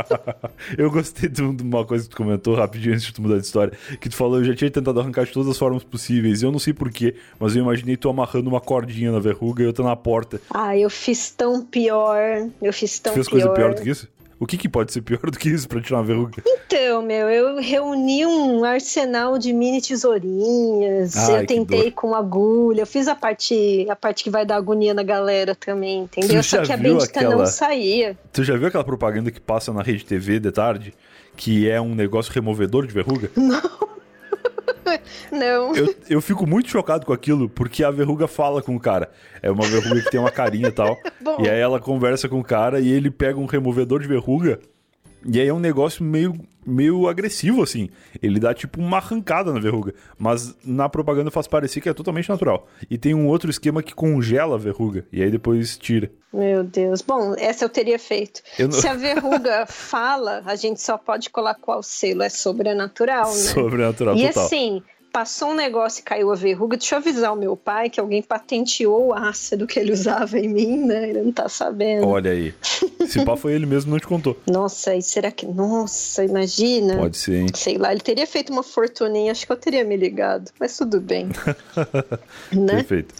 [0.76, 3.72] Eu gostei de uma coisa que tu comentou rapidinho antes de tu mudar de história,
[4.00, 6.52] que tu falou, eu já tinha tentado arrancar de todas as formas possíveis, e eu
[6.52, 9.82] não sei porquê, mas eu imaginei tu amarrando uma cordinha na verruga e eu tô
[9.82, 10.40] na porta.
[10.50, 13.40] Ah, eu fiz tão pior, eu fiz tão tu fez pior.
[13.40, 14.08] coisa pior do que isso?
[14.40, 16.42] O que, que pode ser pior do que isso pra tirar uma verruga?
[16.46, 21.14] Então, meu, eu reuni um arsenal de mini tesourinhas.
[21.14, 22.80] Ai, eu tentei com agulha.
[22.80, 26.42] Eu fiz a parte, a parte que vai dar agonia na galera também, entendeu?
[26.42, 27.36] Só que a bendita aquela...
[27.36, 28.18] não saía.
[28.32, 30.94] Tu já viu aquela propaganda que passa na rede TV de tarde?
[31.36, 33.30] Que é um negócio removedor de verruga?
[33.36, 33.99] Não.
[35.30, 35.74] Não.
[35.74, 39.10] Eu, eu fico muito chocado com aquilo, porque a verruga fala com o cara.
[39.42, 40.98] É uma verruga que tem uma carinha e tal.
[41.20, 41.38] Bom.
[41.40, 44.60] E aí ela conversa com o cara e ele pega um removedor de verruga.
[45.26, 47.88] E aí é um negócio meio, meio agressivo, assim.
[48.22, 49.94] Ele dá tipo uma arrancada na verruga.
[50.18, 52.66] Mas na propaganda faz parecer que é totalmente natural.
[52.90, 55.06] E tem um outro esquema que congela a verruga.
[55.12, 56.10] E aí depois tira.
[56.32, 57.02] Meu Deus.
[57.02, 58.42] Bom, essa eu teria feito.
[58.58, 58.80] Eu não...
[58.80, 62.22] Se a verruga fala, a gente só pode colar qual selo.
[62.22, 63.34] É sobrenatural, né?
[63.34, 64.42] Sobrenatural, e total.
[64.42, 66.76] E assim, passou um negócio e caiu a verruga.
[66.76, 70.48] Deixa eu avisar o meu pai que alguém patenteou o ácido que ele usava em
[70.48, 71.10] mim, né?
[71.10, 72.06] Ele não tá sabendo.
[72.06, 72.54] Olha aí.
[73.06, 74.38] Se pá foi ele mesmo, não te contou.
[74.50, 75.46] Nossa, e será que.
[75.46, 76.96] Nossa, imagina.
[76.96, 77.46] Pode ser, hein?
[77.54, 80.50] Sei lá, ele teria feito uma fortuninha, acho que eu teria me ligado.
[80.58, 81.28] Mas tudo bem.
[82.52, 82.76] né?
[82.76, 83.14] Perfeito.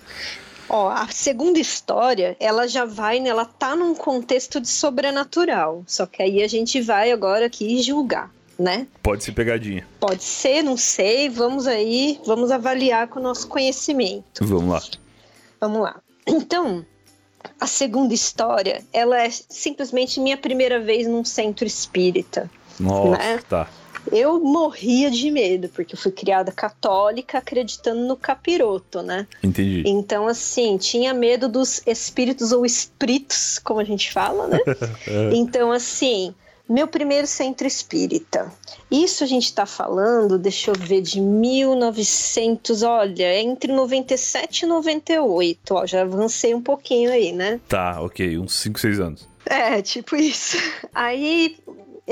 [0.68, 5.83] Ó, a segunda história, ela já vai, né, ela tá num contexto de sobrenatural.
[5.85, 8.87] Só que aí a gente vai agora aqui julgar né?
[9.03, 9.87] Pode ser pegadinha.
[9.99, 11.31] Pode ser, não sei.
[11.31, 14.44] Vamos aí, vamos avaliar com o nosso conhecimento.
[14.44, 14.83] Vamos lá.
[15.59, 16.01] Vamos lá.
[16.27, 16.85] Então,
[17.59, 22.51] a segunda história, ela é simplesmente minha primeira vez num centro espírita.
[22.79, 23.40] Nossa, né?
[23.49, 23.66] tá.
[24.12, 29.27] Eu morria de medo, porque eu fui criada católica acreditando no capiroto, né?
[29.42, 29.83] Entendi.
[29.87, 34.59] Então, assim, tinha medo dos espíritos ou espíritos, como a gente fala, né?
[35.07, 35.31] é.
[35.35, 36.35] Então, assim,
[36.72, 38.52] meu primeiro centro espírita.
[38.90, 45.74] Isso a gente está falando, deixa eu ver, de 1900, olha, entre 97 e 98.
[45.74, 47.61] Ó, já avancei um pouquinho aí, né?
[47.68, 49.28] Tá, ok, uns 5, 6 anos.
[49.46, 50.56] É, tipo isso.
[50.94, 51.56] Aí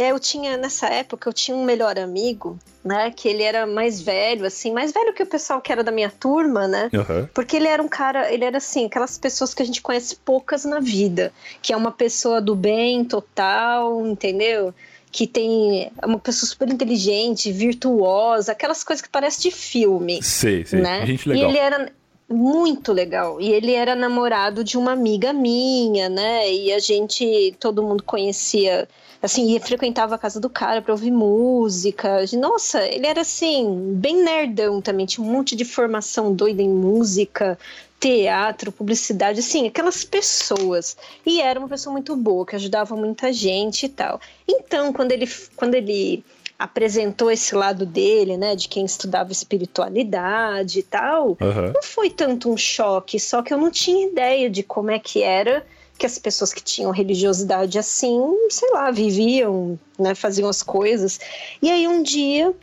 [0.06, 2.58] eu tinha, nessa época, eu tinha um melhor amigo
[2.88, 3.12] né?
[3.14, 6.10] Que ele era mais velho, assim, mais velho que o pessoal que era da minha
[6.10, 6.88] turma, né?
[6.92, 7.28] Uhum.
[7.34, 10.64] Porque ele era um cara, ele era assim, aquelas pessoas que a gente conhece poucas
[10.64, 14.74] na vida, que é uma pessoa do bem total, entendeu?
[15.10, 20.22] Que tem é uma pessoa super inteligente, virtuosa, aquelas coisas que parece de filme.
[20.22, 20.80] Sei, sei.
[20.80, 21.04] Né?
[21.06, 21.50] Gente legal.
[21.50, 21.92] E ele era
[22.28, 23.40] muito legal.
[23.40, 26.52] E ele era namorado de uma amiga minha, né?
[26.52, 28.88] E a gente, todo mundo conhecia
[29.22, 32.24] assim, ia, frequentava a casa do cara pra ouvir música.
[32.38, 37.58] Nossa, ele era assim, bem nerdão também, tinha um monte de formação doida em música,
[37.98, 40.96] teatro, publicidade, assim, aquelas pessoas.
[41.26, 44.20] E era uma pessoa muito boa, que ajudava muita gente e tal.
[44.46, 46.22] Então, quando ele, quando ele
[46.58, 51.72] apresentou esse lado dele, né, de quem estudava espiritualidade e tal, uhum.
[51.72, 55.22] não foi tanto um choque, só que eu não tinha ideia de como é que
[55.22, 55.64] era
[55.96, 61.18] que as pessoas que tinham religiosidade assim, sei lá, viviam, né, faziam as coisas.
[61.60, 62.54] E aí um dia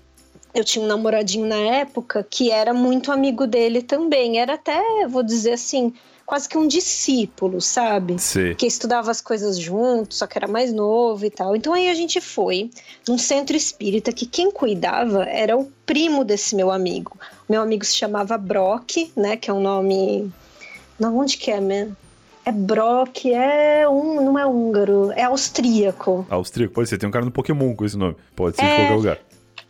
[0.54, 5.22] eu tinha um namoradinho na época que era muito amigo dele também, era até, vou
[5.22, 5.94] dizer assim,
[6.26, 8.20] quase que um discípulo, sabe?
[8.20, 8.56] Sim.
[8.56, 11.56] Que estudava as coisas juntos, só que era mais novo e tal.
[11.56, 12.72] Então aí a gente foi
[13.08, 17.18] num centro espírita que quem cuidava era o primo desse meu amigo.
[17.48, 19.38] Meu amigo se chamava Brock, né?
[19.38, 20.32] Que é um nome.
[21.00, 21.96] Não, onde que é, mesmo?
[22.44, 26.26] É Brock, é um, não é húngaro, é austríaco.
[26.30, 26.98] Austríaco, pode ser.
[26.98, 28.16] Tem um cara no Pokémon com esse nome.
[28.36, 29.20] Pode ser é, de qualquer lugar.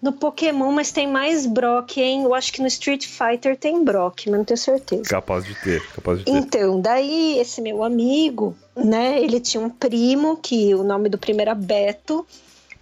[0.02, 2.24] No Pokémon, mas tem mais Brock, hein?
[2.24, 5.04] Eu acho que no Street Fighter tem Brock, mas não tenho certeza.
[5.04, 6.32] Capaz de ter, capaz de ter.
[6.32, 9.22] Então, daí esse meu amigo, né?
[9.22, 12.26] Ele tinha um primo que o nome do primo era Beto.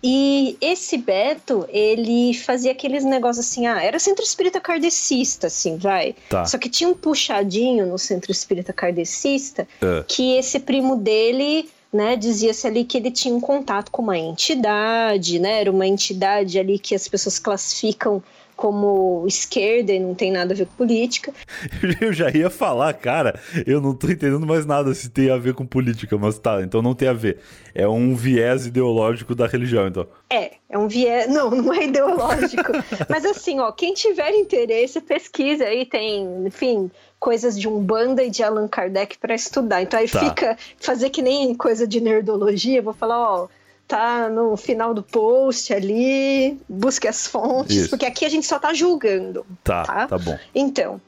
[0.06, 6.14] E esse Beto, ele fazia aqueles negócios assim, ah, era centro espírita kardecista, assim, vai.
[6.28, 6.44] Tá.
[6.44, 10.04] Só que tinha um puxadinho no centro espírita kardecista é.
[10.06, 15.40] que esse primo dele, né, dizia-se ali que ele tinha um contato com uma entidade,
[15.40, 18.22] né, era uma entidade ali que as pessoas classificam
[18.64, 21.34] como esquerda e não tem nada a ver com política.
[22.00, 25.54] Eu já ia falar, cara, eu não tô entendendo mais nada se tem a ver
[25.54, 27.40] com política, mas tá, então não tem a ver.
[27.76, 30.08] É um viés ideológico da religião, então.
[30.30, 31.28] É, é um viés.
[31.28, 32.72] Não, não é ideológico.
[33.10, 38.44] mas assim, ó, quem tiver interesse, pesquisa aí, tem, enfim, coisas de Umbanda e de
[38.44, 39.82] Allan Kardec para estudar.
[39.82, 40.20] Então aí tá.
[40.20, 43.48] fica fazer que nem coisa de nerdologia, vou falar, ó
[43.88, 47.90] tá no final do post ali, busque as fontes, Isso.
[47.90, 49.46] porque aqui a gente só tá julgando.
[49.64, 50.38] Tá, tá, tá bom.
[50.54, 51.02] Então,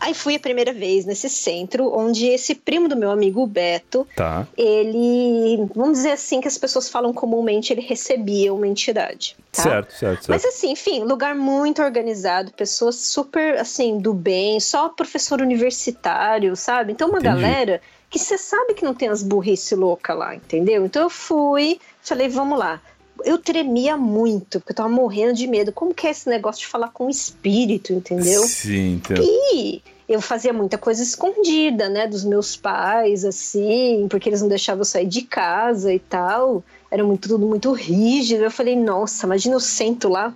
[0.00, 4.46] Aí fui a primeira vez nesse centro, onde esse primo do meu amigo Beto, tá.
[4.56, 9.36] ele, vamos dizer assim, que as pessoas falam comumente, ele recebia uma entidade.
[9.52, 9.62] Tá?
[9.62, 10.28] Certo, certo, certo.
[10.30, 16.92] Mas assim, enfim, lugar muito organizado, pessoas super, assim, do bem, só professor universitário, sabe?
[16.92, 17.42] Então uma Entendi.
[17.42, 20.84] galera que você sabe que não tem as burrice louca lá, entendeu?
[20.86, 22.80] Então eu fui, Falei, vamos lá.
[23.24, 25.72] Eu tremia muito, porque eu tava morrendo de medo.
[25.72, 28.42] Como que é esse negócio de falar com o espírito, entendeu?
[28.42, 29.22] Sim, entendo.
[29.22, 34.82] E eu fazia muita coisa escondida, né, dos meus pais, assim, porque eles não deixavam
[34.82, 36.62] eu sair de casa e tal.
[36.90, 38.44] Era muito, tudo muito rígido.
[38.44, 40.34] Eu falei, nossa, imagina eu sento lá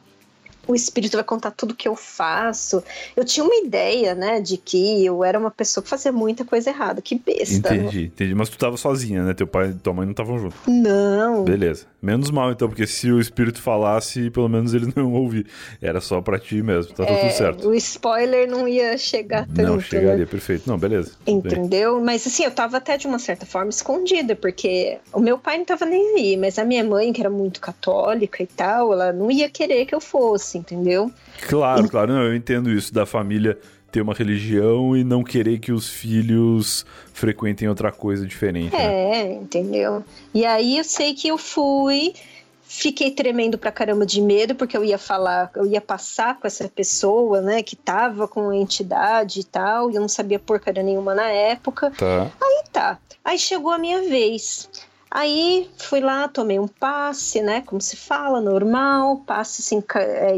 [0.69, 2.85] o espírito vai contar tudo que eu faço.
[3.17, 6.69] Eu tinha uma ideia, né, de que eu era uma pessoa que fazia muita coisa
[6.69, 7.01] errada.
[7.01, 7.75] Que besta.
[7.75, 8.35] Entendi, entendi.
[8.35, 9.33] Mas tu tava sozinha, né?
[9.33, 10.59] Teu pai e tua mãe não estavam juntos.
[10.67, 11.43] Não.
[11.45, 11.87] Beleza.
[12.01, 15.47] Menos mal, então, porque se o espírito falasse, pelo menos eles não iam ouvir.
[15.83, 17.69] Era só pra ti mesmo, tá é, tudo certo.
[17.69, 19.63] O spoiler não ia chegar tanto.
[19.63, 20.27] Não, chegaria, né?
[20.27, 20.69] perfeito.
[20.69, 21.13] Não, beleza.
[21.27, 21.97] Entendeu?
[21.97, 22.05] Bem.
[22.05, 25.65] Mas assim, eu tava até de uma certa forma escondida, porque o meu pai não
[25.65, 29.29] tava nem aí, mas a minha mãe, que era muito católica e tal, ela não
[29.29, 31.11] ia querer que eu fosse, entendeu?
[31.49, 31.89] Claro, e...
[31.89, 33.59] claro, não, eu entendo isso da família
[33.91, 38.73] ter uma religião e não querer que os filhos frequentem outra coisa diferente.
[38.73, 38.85] Né?
[38.85, 39.33] É, né?
[39.35, 40.05] entendeu?
[40.35, 42.15] E aí eu sei que eu fui,
[42.63, 46.69] fiquei tremendo pra caramba de medo, porque eu ia falar, eu ia passar com essa
[46.69, 51.15] pessoa, né, que tava com a entidade e tal, e eu não sabia porcaria nenhuma
[51.15, 51.91] na época.
[51.93, 52.31] Tá.
[52.41, 52.99] Aí tá.
[53.25, 54.69] Aí chegou a minha vez.
[55.11, 57.63] Aí fui lá, tomei um passe, né?
[57.63, 60.37] Como se fala, normal, passe assim, é,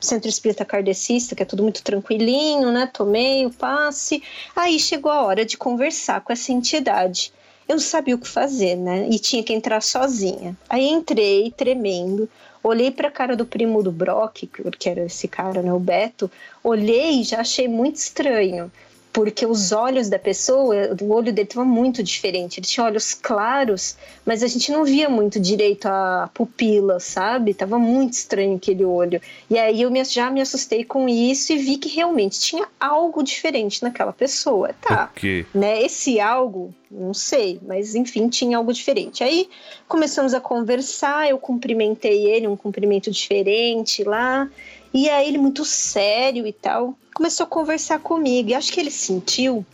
[0.00, 2.88] centro espírita kardecista, que é tudo muito tranquilinho, né?
[2.92, 4.22] Tomei o passe.
[4.54, 7.32] Aí chegou a hora de conversar com essa entidade.
[7.68, 9.08] Eu não sabia o que fazer, né?
[9.08, 10.56] E tinha que entrar sozinha.
[10.68, 12.28] Aí entrei, tremendo.
[12.62, 14.46] Olhei para a cara do primo do Brock,
[14.78, 16.30] que era esse cara, né, o Beto.
[16.62, 18.70] Olhei e já achei muito estranho
[19.12, 22.60] porque os olhos da pessoa, o olho dele estava muito diferente.
[22.60, 27.52] Ele tinha olhos claros, mas a gente não via muito direito a pupila, sabe?
[27.52, 29.20] Tava muito estranho aquele olho.
[29.48, 33.82] E aí eu já me assustei com isso e vi que realmente tinha algo diferente
[33.82, 34.70] naquela pessoa.
[34.80, 35.10] Tá.
[35.16, 35.44] Okay.
[35.52, 35.82] Né?
[35.82, 39.24] Esse algo, não sei, mas enfim, tinha algo diferente.
[39.24, 39.48] Aí
[39.88, 44.48] começamos a conversar, eu cumprimentei ele, um cumprimento diferente lá.
[44.92, 48.50] E aí ele muito sério e tal, começou a conversar comigo.
[48.50, 49.64] E acho que ele sentiu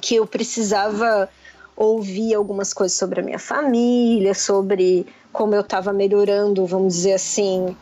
[0.00, 1.28] que eu precisava
[1.76, 7.76] ouvir algumas coisas sobre a minha família, sobre como eu estava melhorando, vamos dizer assim,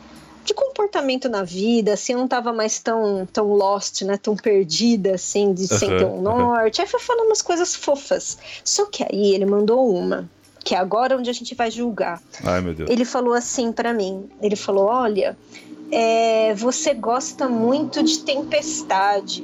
[0.45, 5.15] de comportamento na vida, assim, eu não estava mais tão, tão lost, né, tão perdida,
[5.15, 6.79] assim, de uhum, sem ter um norte.
[6.79, 6.85] Uhum.
[6.85, 8.37] Aí foi falando umas coisas fofas.
[8.63, 10.29] Só que aí ele mandou uma,
[10.63, 12.21] que é agora onde a gente vai julgar.
[12.43, 12.89] Ai, meu Deus.
[12.89, 15.37] Ele falou assim para mim, ele falou, olha,
[15.91, 19.43] é, você gosta muito de tempestade.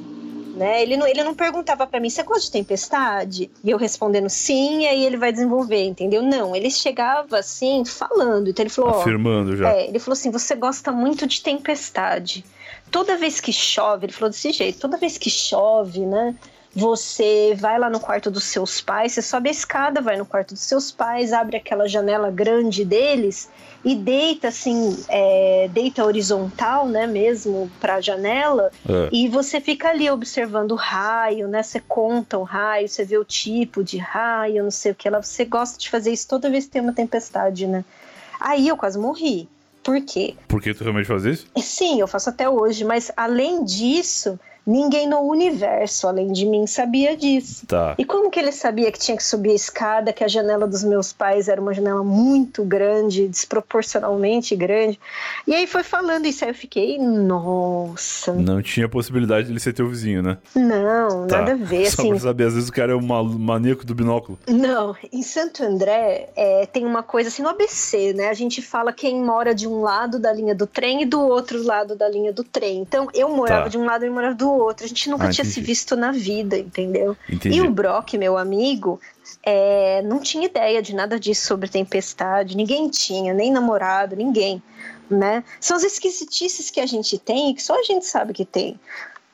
[0.54, 0.82] Né?
[0.82, 3.50] Ele, não, ele não perguntava para mim, você gosta de tempestade?
[3.62, 6.22] E eu respondendo sim, e aí ele vai desenvolver, entendeu?
[6.22, 8.48] Não, ele chegava assim, falando.
[8.48, 9.72] Então ele falou: Afirmando ó, já.
[9.72, 12.44] É, ele falou assim: você gosta muito de tempestade.
[12.88, 16.36] Toda vez que chove, ele falou desse jeito: toda vez que chove, né?
[16.74, 20.54] Você vai lá no quarto dos seus pais, você sobe a escada, vai no quarto
[20.54, 23.48] dos seus pais, abre aquela janela grande deles
[23.84, 29.08] e deita assim, é, deita horizontal, né, mesmo para a janela, é.
[29.12, 31.62] e você fica ali observando o raio, né?
[31.62, 35.22] Você conta o raio, você vê o tipo de raio, não sei o que ela.
[35.22, 37.84] Você gosta de fazer isso toda vez que tem uma tempestade, né?
[38.40, 39.48] Aí eu quase morri.
[39.82, 40.34] Por quê?
[40.48, 41.46] Por que tu realmente faz isso?
[41.58, 47.16] Sim, eu faço até hoje, mas além disso, Ninguém no universo, além de mim, sabia
[47.16, 47.66] disso.
[47.66, 47.94] Tá.
[47.98, 50.82] E como que ele sabia que tinha que subir a escada, que a janela dos
[50.82, 54.98] meus pais era uma janela muito grande, desproporcionalmente grande?
[55.46, 58.32] E aí foi falando isso, aí eu fiquei, nossa.
[58.32, 60.38] Não tinha possibilidade de ele ser teu vizinho, né?
[60.54, 61.38] Não, tá.
[61.38, 61.90] nada a ver.
[61.92, 62.10] Só assim...
[62.10, 64.38] pra saber, às vezes o cara é um maníaco do binóculo.
[64.46, 68.28] Não, em Santo André é, tem uma coisa assim no ABC, né?
[68.28, 71.62] A gente fala quem mora de um lado da linha do trem e do outro
[71.62, 72.80] lado da linha do trem.
[72.80, 73.68] Então eu morava tá.
[73.68, 74.84] de um lado e morava do outro.
[74.84, 77.16] A gente nunca ah, tinha se visto na vida, entendeu?
[77.28, 77.58] Entendi.
[77.58, 79.00] E o Brock, meu amigo,
[79.42, 82.56] é, não tinha ideia de nada disso sobre tempestade.
[82.56, 84.62] Ninguém tinha, nem namorado, ninguém.
[85.10, 85.44] né?
[85.60, 88.78] São as esquisitices que a gente tem e que só a gente sabe que tem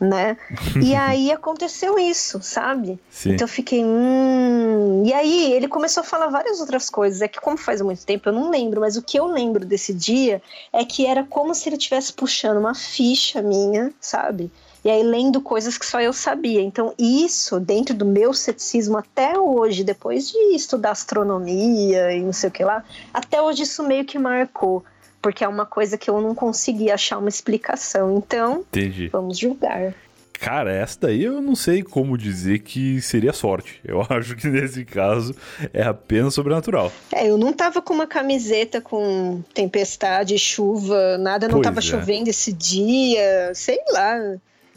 [0.01, 0.37] né?
[0.83, 2.99] E aí aconteceu isso, sabe?
[3.11, 3.35] Sim.
[3.35, 5.03] Então eu fiquei, hum.
[5.05, 7.21] E aí ele começou a falar várias outras coisas.
[7.21, 9.93] É que, como faz muito tempo, eu não lembro, mas o que eu lembro desse
[9.93, 14.51] dia é que era como se ele estivesse puxando uma ficha minha, sabe?
[14.85, 16.63] E aí lendo coisas que só eu sabia.
[16.63, 22.49] Então, isso, dentro do meu ceticismo até hoje, depois de estudar astronomia e não sei
[22.49, 24.85] o que lá, até hoje isso meio que marcou
[25.23, 28.17] porque é uma coisa que eu não consegui achar uma explicação.
[28.17, 29.09] Então, Entendi.
[29.09, 29.95] vamos julgar.
[30.41, 33.79] Cara, essa daí eu não sei como dizer que seria sorte.
[33.85, 35.35] Eu acho que nesse caso
[35.73, 36.91] é apenas sobrenatural.
[37.13, 41.83] É, eu não tava com uma camiseta com tempestade, chuva, nada, não pois tava é.
[41.83, 44.17] chovendo esse dia, sei lá,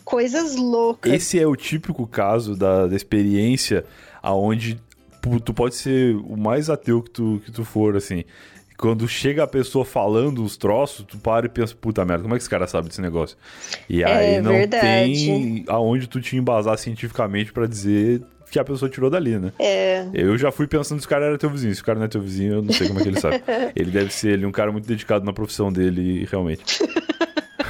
[0.04, 1.12] coisas loucas.
[1.12, 3.86] Esse é o típico caso da, da experiência
[4.22, 4.80] aonde
[5.44, 8.24] tu pode ser o mais ateu que tu, que tu for, assim
[8.84, 12.38] quando chega a pessoa falando os troços, tu para e pensa, puta merda, como é
[12.38, 13.38] que esse cara sabe desse negócio?
[13.90, 14.84] E é aí é, não verdade.
[14.84, 19.52] tem aonde tu te embasar cientificamente para dizer que a pessoa tirou dali, né?
[19.58, 20.06] É.
[20.14, 21.74] Eu já fui pensando se o cara era teu vizinho.
[21.74, 23.42] Se o cara não é teu vizinho, eu não sei como é que ele sabe.
[23.76, 26.64] ele deve ser ele, um cara muito dedicado na profissão dele, realmente.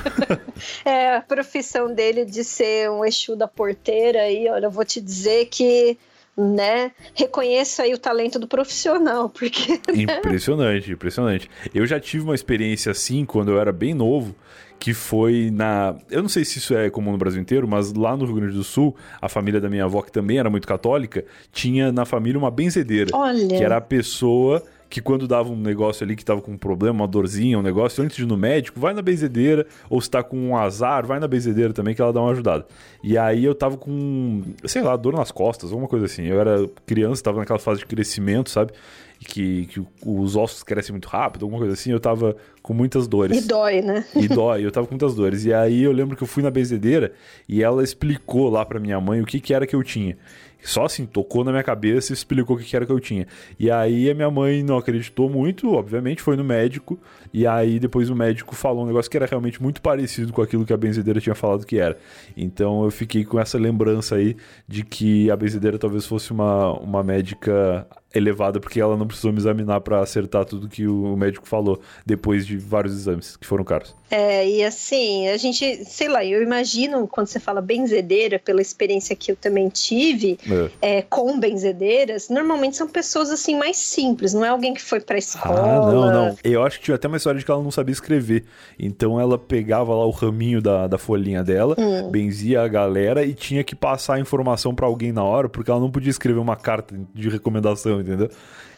[0.85, 5.01] é, a profissão dele de ser um Exu da porteira aí, olha, eu vou te
[5.01, 5.97] dizer que
[6.35, 6.91] né?
[7.13, 9.73] Reconheça aí o talento do profissional, porque.
[9.73, 10.03] Né?
[10.17, 11.49] Impressionante, impressionante.
[11.73, 14.35] Eu já tive uma experiência assim quando eu era bem novo,
[14.79, 15.95] que foi na.
[16.09, 18.55] Eu não sei se isso é comum no Brasil inteiro, mas lá no Rio Grande
[18.55, 22.39] do Sul, a família da minha avó, que também era muito católica, tinha na família
[22.39, 23.11] uma benzedeira.
[23.13, 23.47] Olha.
[23.47, 24.63] Que era a pessoa
[24.93, 28.03] que quando dava um negócio ali que tava com um problema, uma dorzinha, um negócio,
[28.03, 31.19] antes de ir no médico, vai na benzedeira, ou se tá com um azar, vai
[31.19, 32.67] na benzedeira também que ela dá uma ajudada.
[33.03, 36.27] E aí eu tava com, sei lá, dor nas costas, alguma coisa assim.
[36.27, 38.71] Eu era criança, tava naquela fase de crescimento, sabe?
[39.19, 43.43] Que, que os ossos crescem muito rápido, alguma coisa assim, eu tava com muitas dores.
[43.43, 44.05] E dói, né?
[44.15, 45.43] E dói, eu tava com muitas dores.
[45.43, 47.13] E aí eu lembro que eu fui na benzedeira
[47.49, 50.15] e ela explicou lá pra minha mãe o que que era que eu tinha.
[50.63, 53.27] Só assim, tocou na minha cabeça e explicou o que era que eu tinha.
[53.59, 56.97] E aí a minha mãe não acreditou muito, obviamente, foi no médico.
[57.33, 60.65] E aí depois o médico falou um negócio que era realmente muito parecido com aquilo
[60.65, 61.97] que a benzedeira tinha falado que era.
[62.37, 67.03] Então eu fiquei com essa lembrança aí de que a benzedeira talvez fosse uma, uma
[67.03, 71.81] médica elevada porque ela não precisou me examinar para acertar tudo que o médico falou
[72.05, 73.95] depois de vários exames que foram caros.
[74.11, 79.15] É, e assim, a gente, sei lá, eu imagino quando você fala benzedeira, pela experiência
[79.15, 80.37] que eu também tive.
[80.81, 85.17] É, com benzedeiras, normalmente são pessoas assim mais simples, não é alguém que foi pra
[85.17, 85.61] escola.
[85.61, 86.37] Ah, não, não.
[86.43, 88.45] Eu acho que tinha até uma história de que ela não sabia escrever.
[88.77, 92.09] Então ela pegava lá o raminho da, da folhinha dela, hum.
[92.09, 95.79] benzia a galera e tinha que passar a informação para alguém na hora, porque ela
[95.79, 98.29] não podia escrever uma carta de recomendação, entendeu?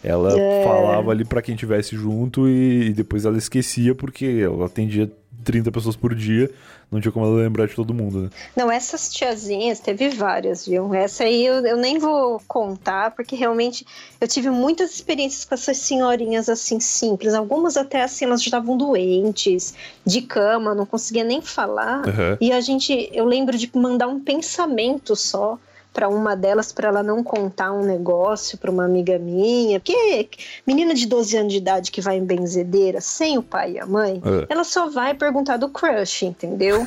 [0.03, 0.63] Ela é.
[0.63, 5.11] falava ali para quem tivesse junto e, e, depois ela esquecia porque ela atendia
[5.45, 6.51] 30 pessoas por dia,
[6.91, 8.29] não tinha como ela lembrar de todo mundo, né?
[8.55, 10.93] Não, essas tiazinhas, teve várias, viu?
[10.93, 13.85] Essa aí eu, eu nem vou contar, porque realmente
[14.19, 17.33] eu tive muitas experiências com essas senhorinhas assim simples.
[17.33, 19.73] Algumas até assim, elas já estavam doentes,
[20.05, 22.05] de cama, não conseguia nem falar.
[22.05, 22.37] Uhum.
[22.41, 25.59] E a gente, eu lembro de mandar um pensamento só
[25.95, 29.79] para uma delas para ela não contar um negócio para uma amiga minha.
[29.79, 30.27] Porque
[30.67, 33.85] menina de 12 anos de idade que vai em benzedeira sem o pai e a
[33.85, 34.45] mãe, é.
[34.49, 36.85] ela só vai perguntar do crush, entendeu?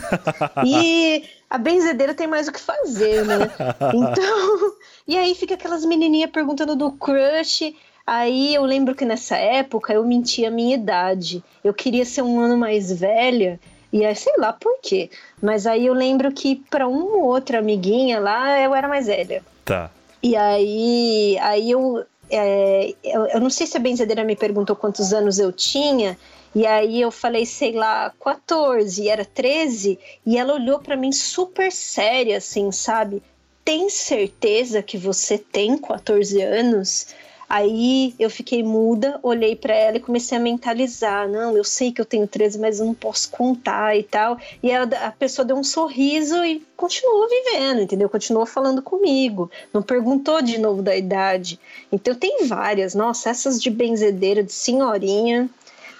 [0.62, 3.38] e a benzedeira tem mais o que fazer, né?
[3.94, 4.73] Então,
[5.07, 7.75] e aí fica aquelas menininhas perguntando do crush.
[8.07, 11.42] Aí eu lembro que nessa época eu mentia a minha idade.
[11.64, 13.59] Eu queria ser um ano mais velha
[13.92, 15.11] e aí, sei lá por quê.
[15.42, 19.42] Mas aí eu lembro que para uma outra amiguinha lá, eu era mais velha.
[19.64, 19.90] Tá.
[20.22, 25.12] E aí, aí eu, é, eu, eu não sei se a benzedeira me perguntou quantos
[25.12, 26.18] anos eu tinha.
[26.55, 31.12] E aí eu falei, sei lá, 14, e era 13, e ela olhou para mim
[31.12, 33.22] super séria, assim, sabe?
[33.64, 37.09] Tem certeza que você tem 14 anos?
[37.48, 41.26] Aí eu fiquei muda, olhei para ela e comecei a mentalizar.
[41.26, 44.38] Não, eu sei que eu tenho 13, mas eu não posso contar e tal.
[44.62, 48.08] E ela, a pessoa deu um sorriso e continuou vivendo, entendeu?
[48.11, 49.50] Continuou falando comigo.
[49.72, 51.58] Não perguntou de novo da idade.
[51.90, 52.94] Então tem várias.
[52.94, 55.48] Nossa, essas de benzedeira, de senhorinha.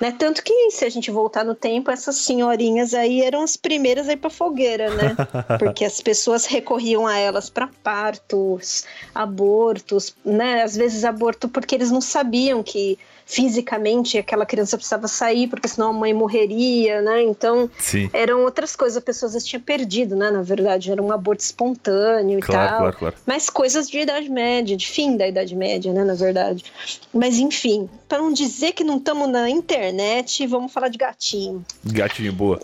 [0.01, 0.13] Né?
[0.13, 4.13] Tanto que, se a gente voltar no tempo, essas senhorinhas aí eram as primeiras a
[4.13, 5.17] ir pra fogueira, né?
[5.59, 8.85] Porque as pessoas recorriam a elas para partos,
[9.15, 10.63] abortos, né?
[10.63, 12.99] Às vezes aborto porque eles não sabiam que
[13.29, 17.23] fisicamente aquela criança precisava sair, porque senão a mãe morreria, né?
[17.23, 18.09] Então, Sim.
[18.15, 20.31] eram outras coisas, a pessoa às vezes tinha perdido, né?
[20.31, 22.79] Na verdade, era um aborto espontâneo claro, e tal.
[22.79, 23.15] Claro, claro.
[23.27, 26.05] Mas coisas de Idade Média, de fim da Idade Média, né?
[26.05, 26.65] Na verdade.
[27.13, 31.63] Mas enfim, para não dizer que não estamos na internet, vamos falar de gatinho.
[31.85, 32.59] Gatinho, boa.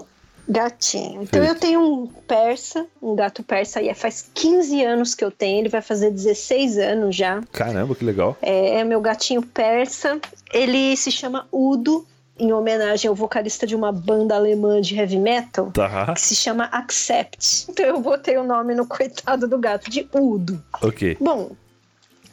[0.49, 1.23] Gatinho.
[1.23, 1.55] Então Feito.
[1.55, 5.69] eu tenho um persa, um gato persa, e faz 15 anos que eu tenho, ele
[5.69, 7.41] vai fazer 16 anos já.
[7.53, 8.37] Caramba, que legal.
[8.43, 10.21] É, é meu gatinho persa.
[10.53, 12.07] Ele se chama Udo,
[12.39, 16.13] em homenagem ao vocalista de uma banda alemã de heavy metal, tá.
[16.15, 17.67] que se chama Accept.
[17.69, 20.63] Então eu botei o nome no coitado do gato de Udo.
[20.83, 21.17] Ok.
[21.21, 21.53] Bom,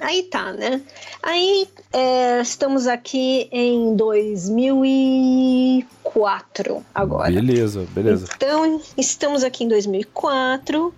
[0.01, 0.81] Aí tá, né?
[1.21, 7.31] Aí é, estamos aqui em 2004 agora.
[7.31, 8.27] Beleza, beleza.
[8.35, 10.91] Então, estamos aqui em 2004,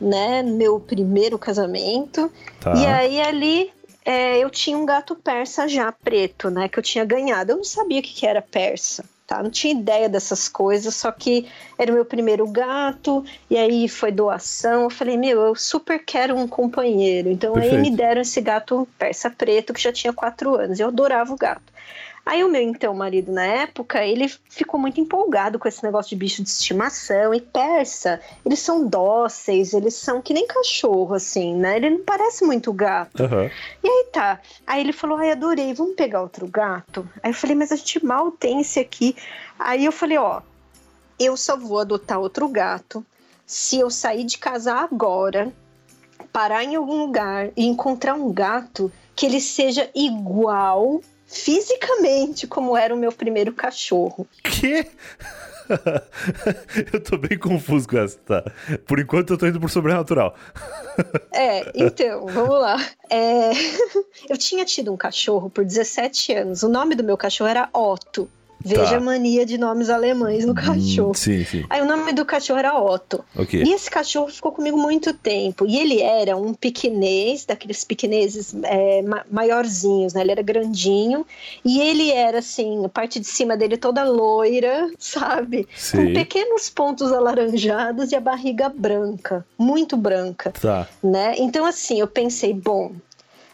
[0.00, 0.42] né?
[0.42, 2.32] Meu primeiro casamento.
[2.58, 2.74] Tá.
[2.74, 3.70] E aí ali
[4.04, 6.66] é, eu tinha um gato persa já preto, né?
[6.68, 7.52] Que eu tinha ganhado.
[7.52, 9.42] Eu não sabia o que, que era persa tá?
[9.42, 11.46] Não tinha ideia dessas coisas, só que
[11.76, 14.84] era o meu primeiro gato, e aí foi doação.
[14.84, 17.30] Eu falei, meu, eu super quero um companheiro.
[17.30, 17.76] Então Perfeito.
[17.76, 20.78] aí me deram esse gato persa preto que já tinha quatro anos.
[20.78, 21.72] Eu adorava o gato.
[22.26, 26.16] Aí o meu então marido na época, ele ficou muito empolgado com esse negócio de
[26.16, 28.20] bicho de estimação e persa.
[28.44, 31.76] Eles são dóceis, eles são que nem cachorro, assim, né?
[31.76, 33.22] Ele não parece muito gato.
[33.22, 33.48] Uhum.
[33.84, 34.40] E aí tá.
[34.66, 37.08] Aí ele falou: ai, adorei, vamos pegar outro gato?
[37.22, 39.14] Aí eu falei, mas a gente mal tem esse aqui.
[39.56, 40.42] Aí eu falei, ó,
[41.20, 43.06] eu só vou adotar outro gato
[43.46, 45.52] se eu sair de casa agora,
[46.32, 52.94] parar em algum lugar e encontrar um gato que ele seja igual fisicamente como era
[52.94, 54.26] o meu primeiro cachorro.
[54.42, 54.86] Que?
[56.92, 58.44] eu tô bem confuso com essa, tá?
[58.86, 60.34] Por enquanto eu tô indo por sobrenatural.
[61.32, 62.76] é, então, vamos lá.
[63.10, 63.50] É...
[64.30, 66.62] eu tinha tido um cachorro por 17 anos.
[66.62, 68.30] O nome do meu cachorro era Otto.
[68.66, 68.96] Veja tá.
[68.96, 71.10] a mania de nomes alemães no cachorro.
[71.10, 71.64] Hum, sim, sim.
[71.70, 73.24] Aí o nome do cachorro era Otto.
[73.36, 73.62] Okay.
[73.62, 75.64] E esse cachorro ficou comigo muito tempo.
[75.66, 80.22] E ele era um pequenês, daqueles pequeneses é, maiorzinhos, né?
[80.22, 81.24] Ele era grandinho.
[81.64, 85.68] E ele era, assim, a parte de cima dele toda loira, sabe?
[85.76, 85.98] Sim.
[85.98, 89.46] Com pequenos pontos alaranjados e a barriga branca.
[89.56, 90.50] Muito branca.
[90.50, 90.88] Tá.
[91.02, 91.36] Né?
[91.38, 92.92] Então, assim, eu pensei, bom,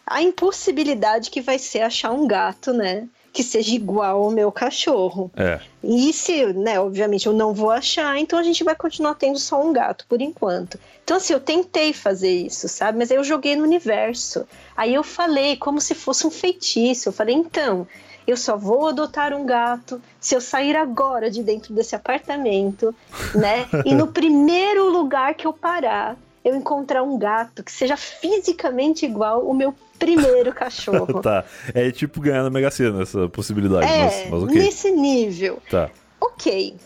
[0.06, 3.08] a impossibilidade que vai ser achar um gato, né?
[3.32, 5.30] Que seja igual ao meu cachorro.
[5.36, 5.58] É.
[5.82, 9.60] E se, né, obviamente eu não vou achar, então a gente vai continuar tendo só
[9.64, 10.78] um gato por enquanto.
[11.02, 12.98] Então, assim, eu tentei fazer isso, sabe?
[12.98, 14.46] Mas aí eu joguei no universo.
[14.76, 17.08] Aí eu falei como se fosse um feitiço.
[17.08, 17.86] Eu falei, então,
[18.26, 22.94] eu só vou adotar um gato se eu sair agora de dentro desse apartamento,
[23.34, 23.66] né?
[23.84, 29.46] e no primeiro lugar que eu parar, eu encontrar um gato que seja fisicamente igual
[29.46, 31.22] o meu primeiro cachorro.
[31.22, 31.44] tá.
[31.74, 33.86] É tipo ganhar na Mega Sena essa possibilidade.
[33.86, 34.58] É, mas, mas okay.
[34.58, 35.60] nesse nível.
[35.70, 35.90] Tá.
[36.20, 36.76] Ok.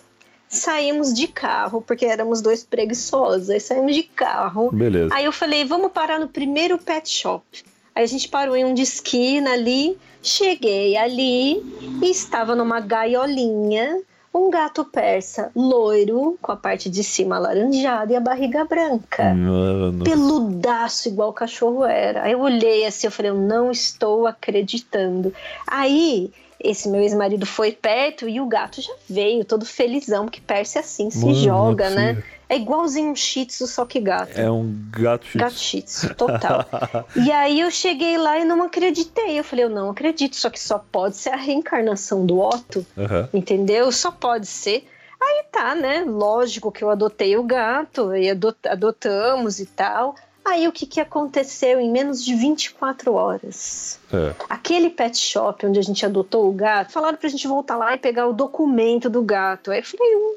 [0.49, 3.51] Saímos de carro, porque éramos dois preguiçosos.
[3.51, 4.71] Aí saímos de carro.
[4.71, 5.15] Beleza.
[5.15, 7.65] Aí eu falei, vamos parar no primeiro pet shop.
[7.95, 9.99] Aí a gente parou em um de esquina ali.
[10.23, 11.63] Cheguei ali
[12.03, 14.03] e estava numa gaiolinha
[14.37, 19.35] um gato persa loiro, com a parte de cima alaranjada e a barriga branca.
[19.35, 20.05] Mano.
[20.05, 22.23] Peludaço, igual o cachorro era.
[22.23, 25.33] Aí eu olhei assim, eu falei, eu não estou acreditando.
[25.67, 30.79] Aí esse meu ex-marido foi perto e o gato já veio, todo felizão, porque persa
[30.79, 32.23] é assim, se Mano, joga, né?
[32.49, 34.39] É igualzinho um shih tzu, só que gato.
[34.39, 35.39] É um gato shih tzu.
[35.39, 36.65] Gato shih tzu, total.
[37.17, 39.39] e aí eu cheguei lá e não acreditei.
[39.39, 42.87] Eu falei, eu não acredito, só que só pode ser a reencarnação do Otto.
[42.97, 43.29] Uhum.
[43.35, 43.91] Entendeu?
[43.91, 44.87] Só pode ser.
[45.21, 46.05] Aí tá, né?
[46.07, 50.15] Lógico que eu adotei o gato, e adot adotamos e tal.
[50.47, 53.99] Aí o que, que aconteceu em menos de 24 horas?
[54.13, 54.33] É.
[54.49, 57.99] Aquele pet shop onde a gente adotou o gato, falaram pra gente voltar lá e
[57.99, 59.73] pegar o documento do gato.
[59.73, 60.36] Aí eu falei, não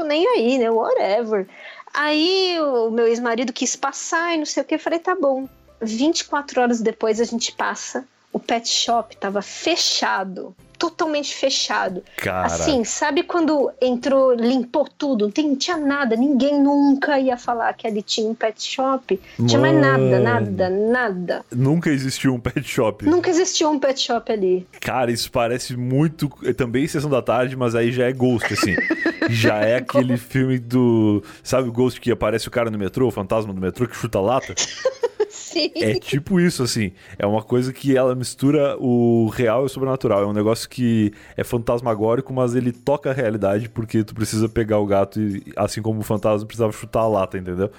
[0.00, 0.70] tô nem aí, né?
[0.70, 1.46] Whatever.
[1.92, 4.74] Aí o meu ex-marido quis passar e não sei o que.
[4.74, 5.48] Eu falei, tá bom.
[5.80, 8.06] 24 horas depois a gente passa.
[8.32, 12.02] O pet shop tava fechado totalmente fechado.
[12.16, 12.46] Cara.
[12.46, 17.74] Assim, sabe quando entrou, limpou tudo, não, tem, não tinha nada, ninguém nunca ia falar
[17.74, 19.20] que ali tinha um pet shop.
[19.38, 21.44] Não tinha mais nada, nada, nada.
[21.52, 23.04] Nunca existiu um pet shop.
[23.04, 24.66] Nunca existiu um pet shop ali.
[24.80, 26.30] Cara, isso parece muito.
[26.56, 28.74] Também sessão da tarde, mas aí já é Ghost, assim.
[29.28, 31.22] já é aquele filme do.
[31.44, 34.18] Sabe o Ghost que aparece o cara no metrô, o fantasma do metrô que chuta
[34.18, 34.54] lata?
[35.50, 35.70] Sim.
[35.74, 36.92] É tipo isso, assim.
[37.18, 40.22] É uma coisa que ela mistura o real e o sobrenatural.
[40.22, 44.78] É um negócio que é fantasmagórico, mas ele toca a realidade porque tu precisa pegar
[44.78, 47.70] o gato e, assim como o fantasma precisava chutar a lata, entendeu?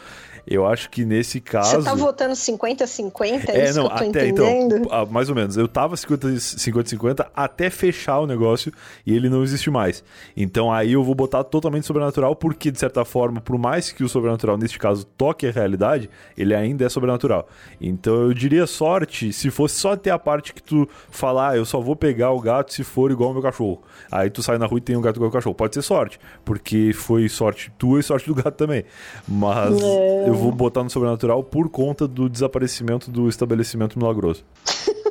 [0.46, 1.78] Eu acho que nesse caso.
[1.78, 3.50] Você tá votando 50-50?
[3.50, 4.86] É, é não, até então, entendendo?
[4.86, 5.58] então, mais ou menos.
[5.58, 8.72] Eu tava 50-50 até fechar o negócio
[9.06, 10.04] e ele não existe mais.
[10.36, 14.10] Então aí eu vou botar totalmente sobrenatural, porque de certa forma, por mais que o
[14.10, 17.48] sobrenatural neste caso toque a realidade, ele ainda é sobrenatural.
[17.80, 21.66] Então eu diria sorte se fosse só até a parte que tu falar, ah, eu
[21.66, 23.82] só vou pegar o gato se for igual ao meu cachorro.
[24.12, 25.56] Aí tu sai na rua e tem um gato igual ao cachorro.
[25.56, 28.86] Pode ser sorte, porque foi sorte tua e sorte do gato também.
[29.28, 30.31] Mas é...
[30.32, 34.44] eu vou botar no sobrenatural por conta do desaparecimento do estabelecimento milagroso.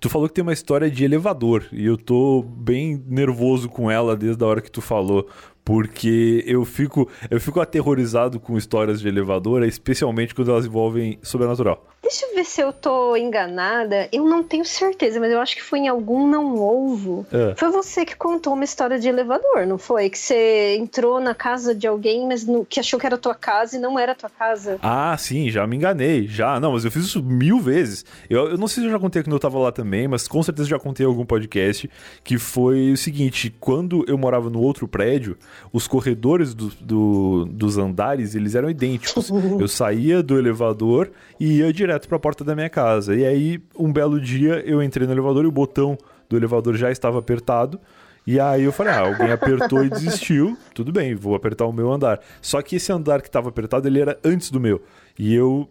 [0.00, 4.16] Tu falou que tem uma história de elevador e eu tô bem nervoso com ela
[4.16, 5.28] desde a hora que tu falou,
[5.62, 11.86] porque eu fico eu fico aterrorizado com histórias de elevador, especialmente quando elas envolvem sobrenatural.
[12.10, 14.08] Deixa eu ver se eu tô enganada.
[14.10, 17.24] Eu não tenho certeza, mas eu acho que foi em algum não ovo.
[17.30, 17.54] É.
[17.56, 20.10] Foi você que contou uma história de elevador, não foi?
[20.10, 23.76] Que você entrou na casa de alguém, mas no, que achou que era tua casa
[23.76, 24.76] e não era tua casa.
[24.82, 26.26] Ah, sim, já me enganei.
[26.26, 28.04] Já, não, mas eu fiz isso mil vezes.
[28.28, 30.42] Eu, eu não sei se eu já contei quando eu tava lá também, mas com
[30.42, 31.88] certeza já contei em algum podcast.
[32.24, 35.38] Que foi o seguinte: quando eu morava no outro prédio,
[35.72, 39.30] os corredores do, do, dos andares eles eram idênticos.
[39.60, 43.14] eu saía do elevador e ia direto direto para a porta da minha casa.
[43.14, 45.98] E aí, um belo dia, eu entrei no elevador e o botão
[46.28, 47.78] do elevador já estava apertado.
[48.26, 51.90] E aí eu falei, ah, alguém apertou e desistiu, tudo bem, vou apertar o meu
[51.90, 52.20] andar.
[52.40, 54.82] Só que esse andar que estava apertado, ele era antes do meu.
[55.18, 55.68] E eu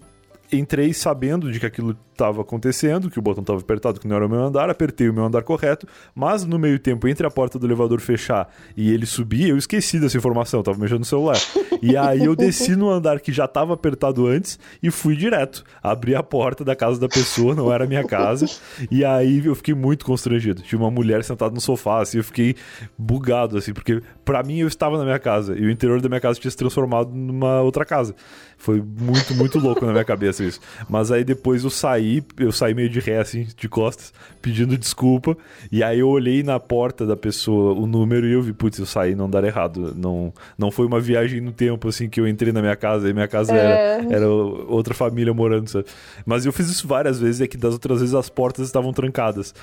[0.51, 4.25] entrei sabendo de que aquilo estava acontecendo, que o botão estava apertado, que não era
[4.25, 7.57] o meu andar, apertei o meu andar correto, mas no meio tempo, entre a porta
[7.57, 11.37] do elevador fechar e ele subir, eu esqueci dessa informação, estava mexendo no celular.
[11.81, 15.63] E aí eu desci no andar que já estava apertado antes e fui direto.
[15.81, 18.45] Abri a porta da casa da pessoa, não era minha casa,
[18.91, 20.61] e aí eu fiquei muito constrangido.
[20.61, 22.55] Tinha uma mulher sentada no sofá, assim, eu fiquei
[22.97, 26.19] bugado, assim, porque para mim eu estava na minha casa e o interior da minha
[26.19, 28.13] casa tinha se transformado numa outra casa.
[28.57, 30.59] Foi muito, muito louco na minha cabeça isso.
[30.89, 35.37] Mas aí depois eu saí, eu saí meio de ré, assim, de costas, pedindo desculpa.
[35.71, 38.85] E aí eu olhei na porta da pessoa o número e eu vi, putz, eu
[38.85, 39.93] saí, não dar errado.
[39.95, 43.13] Não, não foi uma viagem no tempo, assim, que eu entrei na minha casa e
[43.13, 43.57] minha casa é.
[43.57, 45.85] era, era outra família morando, sabe?
[46.25, 49.53] Mas eu fiz isso várias vezes, é que das outras vezes as portas estavam trancadas.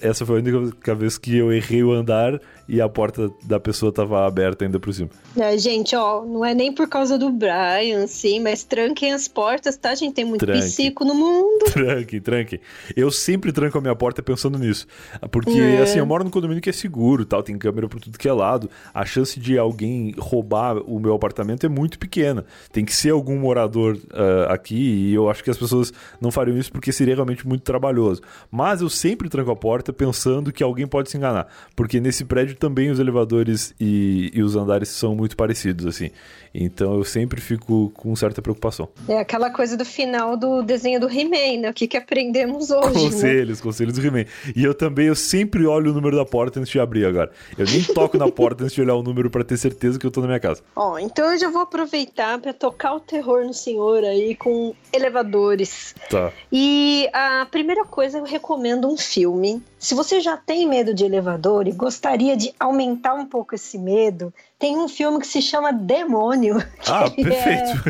[0.00, 3.90] Essa foi a única vez que eu errei o andar e a porta da pessoa
[3.90, 5.10] estava aberta ainda por cima.
[5.36, 9.76] É, gente, ó, não é nem por causa do Brian, sim, mas tranquem as portas,
[9.76, 10.14] tá, gente?
[10.14, 10.60] Tem muito tranque.
[10.60, 11.64] psico no mundo.
[11.82, 12.60] Tranquem, tranquem.
[12.94, 14.86] Eu sempre tranco a minha porta pensando nisso.
[15.30, 15.82] Porque, é.
[15.82, 18.32] assim, eu moro num condomínio que é seguro, tal, tem câmera por tudo que é
[18.32, 18.70] lado.
[18.94, 22.44] A chance de alguém roubar o meu apartamento é muito pequena.
[22.70, 26.56] Tem que ser algum morador uh, aqui e eu acho que as pessoas não fariam
[26.56, 28.22] isso porque seria realmente muito trabalhoso.
[28.50, 31.48] Mas eu sempre tranco a porta pensando que alguém pode se enganar.
[31.74, 36.10] Porque nesse prédio também os elevadores e, e os andares são muito parecidos, assim.
[36.54, 38.88] Então eu sempre fico com certa preocupação.
[39.08, 41.71] É aquela coisa do final do desenho do He-Man, né?
[41.72, 42.86] O que, que aprendemos hoje?
[42.86, 43.10] Né?
[43.10, 43.62] Conselhos, né?
[43.62, 44.26] conselhos do He-Man.
[44.54, 47.32] E eu também, eu sempre olho o número da porta antes de abrir agora.
[47.56, 50.10] Eu nem toco na porta antes de olhar o número para ter certeza que eu
[50.10, 50.62] tô na minha casa.
[50.76, 55.94] Ó, então eu já vou aproveitar para tocar o terror no senhor aí com elevadores.
[56.10, 56.30] Tá.
[56.52, 59.62] E a primeira coisa, eu recomendo um filme.
[59.78, 64.32] Se você já tem medo de elevador e gostaria de aumentar um pouco esse medo,
[64.62, 66.64] tem um filme que se chama Demônio.
[66.86, 67.88] Ah, é perfeito.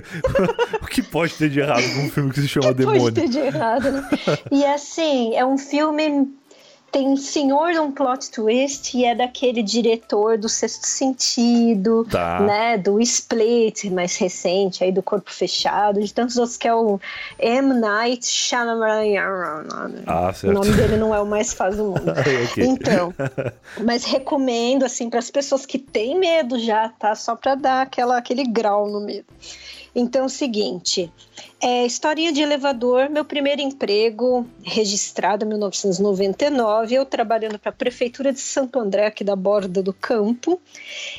[0.80, 0.80] É...
[0.82, 3.02] o que pode ter de errado com um filme que se chama que Demônio?
[3.02, 4.08] Pode ter de errado, né?
[4.50, 6.32] e assim, é um filme
[6.92, 12.40] tem um senhor um plot twist e é daquele diretor do Sexto Sentido, tá.
[12.40, 17.00] né, do Split, mais recente, aí do Corpo Fechado, de tantos outros que é o
[17.38, 17.72] M.
[17.72, 20.02] Night Shyamalan.
[20.06, 20.50] Ah, certo.
[20.50, 22.12] O nome dele não é o mais fácil do mundo.
[22.50, 22.66] okay.
[22.66, 23.14] Então,
[23.82, 27.14] mas recomendo, assim, para as pessoas que têm medo já, tá?
[27.14, 29.26] Só para dar aquela, aquele grau no medo.
[29.94, 31.10] Então, é o seguinte,
[31.62, 38.32] é, historinha de elevador, meu primeiro emprego, registrado em 1999, eu trabalhando para a Prefeitura
[38.32, 40.60] de Santo André, aqui da borda do campo,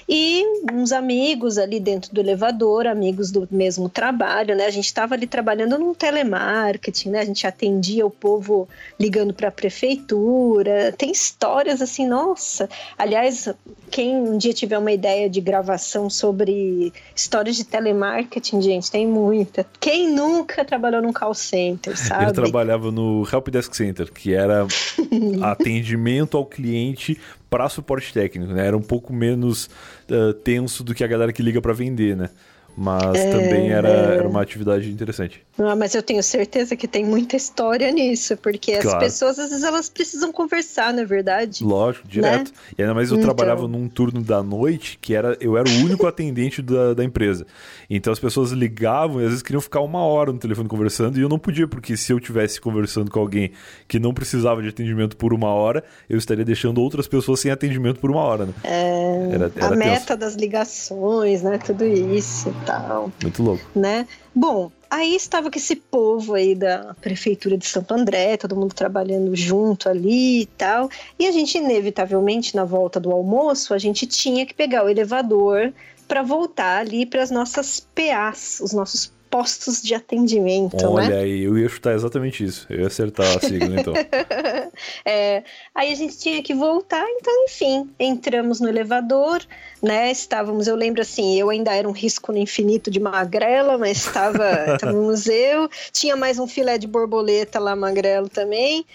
[0.08, 4.66] e uns amigos ali dentro do elevador, amigos do mesmo trabalho, né?
[4.66, 7.22] A gente estava ali trabalhando num telemarketing, né?
[7.22, 8.68] A gente atendia o povo
[9.00, 12.70] ligando para a prefeitura, tem histórias assim, nossa.
[12.98, 13.48] Aliás,
[13.90, 19.66] quem um dia tiver uma ideia de gravação sobre histórias de telemarketing, gente, tem muita.
[19.80, 20.33] Quem nunca
[20.68, 22.26] trabalhou num call center, sabe?
[22.26, 24.66] Eu trabalhava no Help Desk Center, que era
[25.44, 27.20] atendimento ao cliente
[27.50, 28.68] para suporte técnico, né?
[28.68, 29.70] Era um pouco menos
[30.10, 32.30] uh, tenso do que a galera que liga para vender, né?
[32.76, 33.32] Mas é...
[33.32, 35.44] também era, era uma atividade interessante.
[35.60, 38.98] Ah, mas eu tenho certeza que tem muita história nisso, porque claro.
[38.98, 41.64] as pessoas às vezes elas precisam conversar, na é verdade.
[41.64, 42.52] Lógico, direto.
[42.52, 42.58] Né?
[42.78, 43.28] E ainda mais eu então...
[43.28, 47.46] trabalhava num turno da noite que era eu era o único atendente da, da empresa.
[47.90, 51.22] Então as pessoas ligavam e às vezes queriam ficar uma hora no telefone conversando e
[51.22, 53.52] eu não podia, porque se eu tivesse conversando com alguém
[53.88, 58.00] que não precisava de atendimento por uma hora, eu estaria deixando outras pessoas sem atendimento
[58.00, 58.54] por uma hora, né?
[58.64, 59.76] É, era, era a tenso.
[59.76, 61.60] meta das ligações, né?
[61.60, 63.12] Tudo isso tal.
[63.22, 63.64] Muito louco.
[63.76, 64.08] Né?
[64.34, 69.36] Bom, aí estava com esse povo aí da prefeitura de Santo André, todo mundo trabalhando
[69.36, 70.90] junto ali e tal.
[71.18, 75.74] E a gente, inevitavelmente, na volta do almoço, a gente tinha que pegar o elevador
[76.08, 81.18] para voltar ali para as nossas PAs, os nossos postos de atendimento, Olha né?
[81.22, 82.68] aí, eu ia chutar exatamente isso.
[82.70, 83.92] Eu ia acertar a sigla, então.
[85.04, 89.42] é, aí a gente tinha que voltar, então, enfim, entramos no elevador,
[89.82, 90.12] né?
[90.12, 94.46] Estávamos, eu lembro assim, eu ainda era um risco no infinito de magrela, mas estava,
[94.76, 95.68] estava no museu.
[95.92, 98.86] Tinha mais um filé de borboleta lá, magrelo também.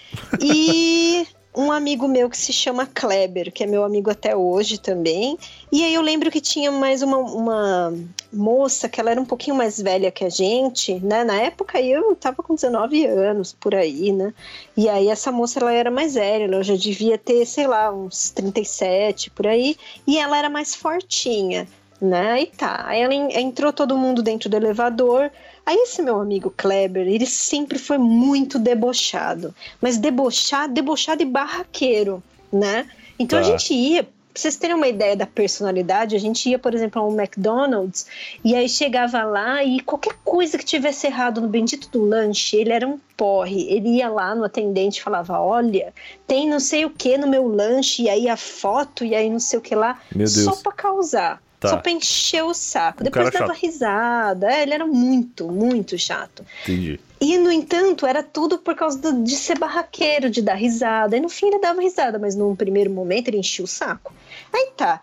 [0.41, 5.37] E um amigo meu que se chama Kleber, que é meu amigo até hoje também.
[5.71, 7.93] E aí eu lembro que tinha mais uma, uma
[8.31, 11.23] moça que ela era um pouquinho mais velha que a gente, né?
[11.23, 14.33] Na época eu tava com 19 anos por aí, né?
[14.77, 18.29] E aí essa moça ela era mais velha, ela já devia ter, sei lá, uns
[18.29, 19.75] 37 por aí,
[20.05, 21.67] e ela era mais fortinha,
[21.99, 22.31] né?
[22.31, 22.83] Aí tá.
[22.85, 25.31] Aí ela entrou todo mundo dentro do elevador.
[25.69, 32.23] Aí esse meu amigo Kleber, ele sempre foi muito debochado, mas debochado, debochado e barraqueiro,
[32.51, 32.89] né?
[33.19, 33.45] Então tá.
[33.45, 36.99] a gente ia, pra vocês terem uma ideia da personalidade, a gente ia, por exemplo,
[36.99, 38.07] a um McDonald's
[38.43, 42.71] e aí chegava lá e qualquer coisa que tivesse errado no bendito do lanche, ele
[42.71, 43.69] era um porre.
[43.69, 45.93] Ele ia lá no atendente e falava: Olha,
[46.25, 49.39] tem não sei o que no meu lanche, e aí a foto, e aí não
[49.39, 51.39] sei o que lá, só pra causar.
[51.59, 51.69] Tá.
[51.69, 53.03] Só pra encher o saco.
[53.03, 53.57] Depois dava chato.
[53.57, 54.49] risada.
[54.49, 56.45] É, ele era muito, muito chato.
[56.63, 56.99] Entendi.
[57.19, 61.17] E, no entanto, era tudo por causa do, de ser barraqueiro, de dar risada.
[61.17, 64.13] E no fim ele dava risada, mas num primeiro momento ele enchia o saco.
[64.53, 65.01] Aí tá.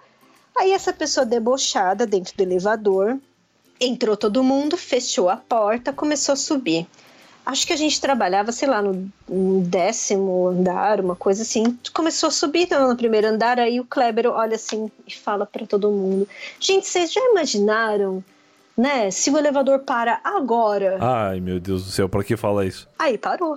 [0.57, 3.19] Aí essa pessoa debochada dentro do elevador,
[3.79, 6.87] entrou todo mundo, fechou a porta, começou a subir
[7.47, 11.79] acho que a gente trabalhava, sei lá, no, no, décimo andar, uma coisa assim.
[11.95, 15.65] Começou a subir então, no primeiro andar, aí o Kleber olha assim e fala para
[15.65, 16.29] todo mundo:
[16.59, 18.23] Gente, vocês já imaginaram,
[18.77, 19.11] né?
[19.13, 20.99] Se o elevador para agora.
[21.01, 22.89] Ai, meu Deus do céu, para que fala isso?
[22.99, 23.57] Aí parou.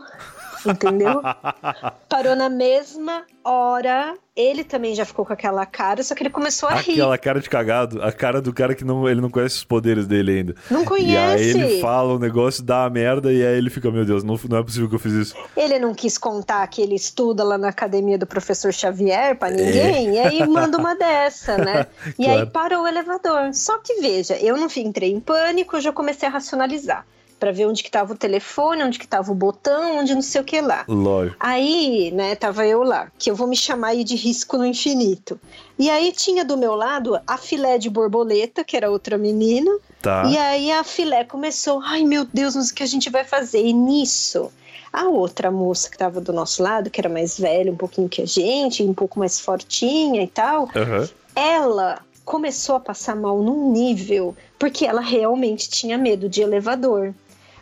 [0.65, 1.21] Entendeu?
[2.09, 4.13] Parou na mesma hora.
[4.35, 6.93] Ele também já ficou com aquela cara, só que ele começou a aquela rir.
[6.93, 10.07] Aquela cara de cagado, a cara do cara que não, ele não conhece os poderes
[10.07, 10.55] dele ainda.
[10.71, 11.11] Não conhece.
[11.11, 14.05] E aí ele fala o um negócio, dá a merda, e aí ele fica, meu
[14.05, 15.35] Deus, não, não é possível que eu fiz isso.
[15.57, 20.07] Ele não quis contar que ele estuda lá na academia do professor Xavier para ninguém,
[20.07, 20.13] é.
[20.13, 21.87] e aí manda uma dessa, né?
[22.17, 22.39] E claro.
[22.39, 23.53] aí parou o elevador.
[23.53, 27.05] Só que veja, eu não entrei em pânico, eu já comecei a racionalizar
[27.39, 30.41] para ver onde que tava o telefone, onde que tava o botão, onde não sei
[30.41, 30.83] o que lá.
[30.87, 31.37] Lógico.
[31.39, 35.39] Aí, né, tava eu lá, que eu vou me chamar aí de risco no infinito.
[35.77, 39.71] E aí tinha do meu lado a filé de borboleta, que era outra menina.
[40.01, 40.25] Tá.
[40.25, 43.65] E aí a filé começou, ai meu Deus, mas o que a gente vai fazer?
[43.65, 44.51] E nisso,
[44.91, 48.21] a outra moça que estava do nosso lado, que era mais velha um pouquinho que
[48.21, 51.07] a gente, um pouco mais fortinha e tal, uhum.
[51.35, 57.13] ela começou a passar mal num nível, porque ela realmente tinha medo de elevador.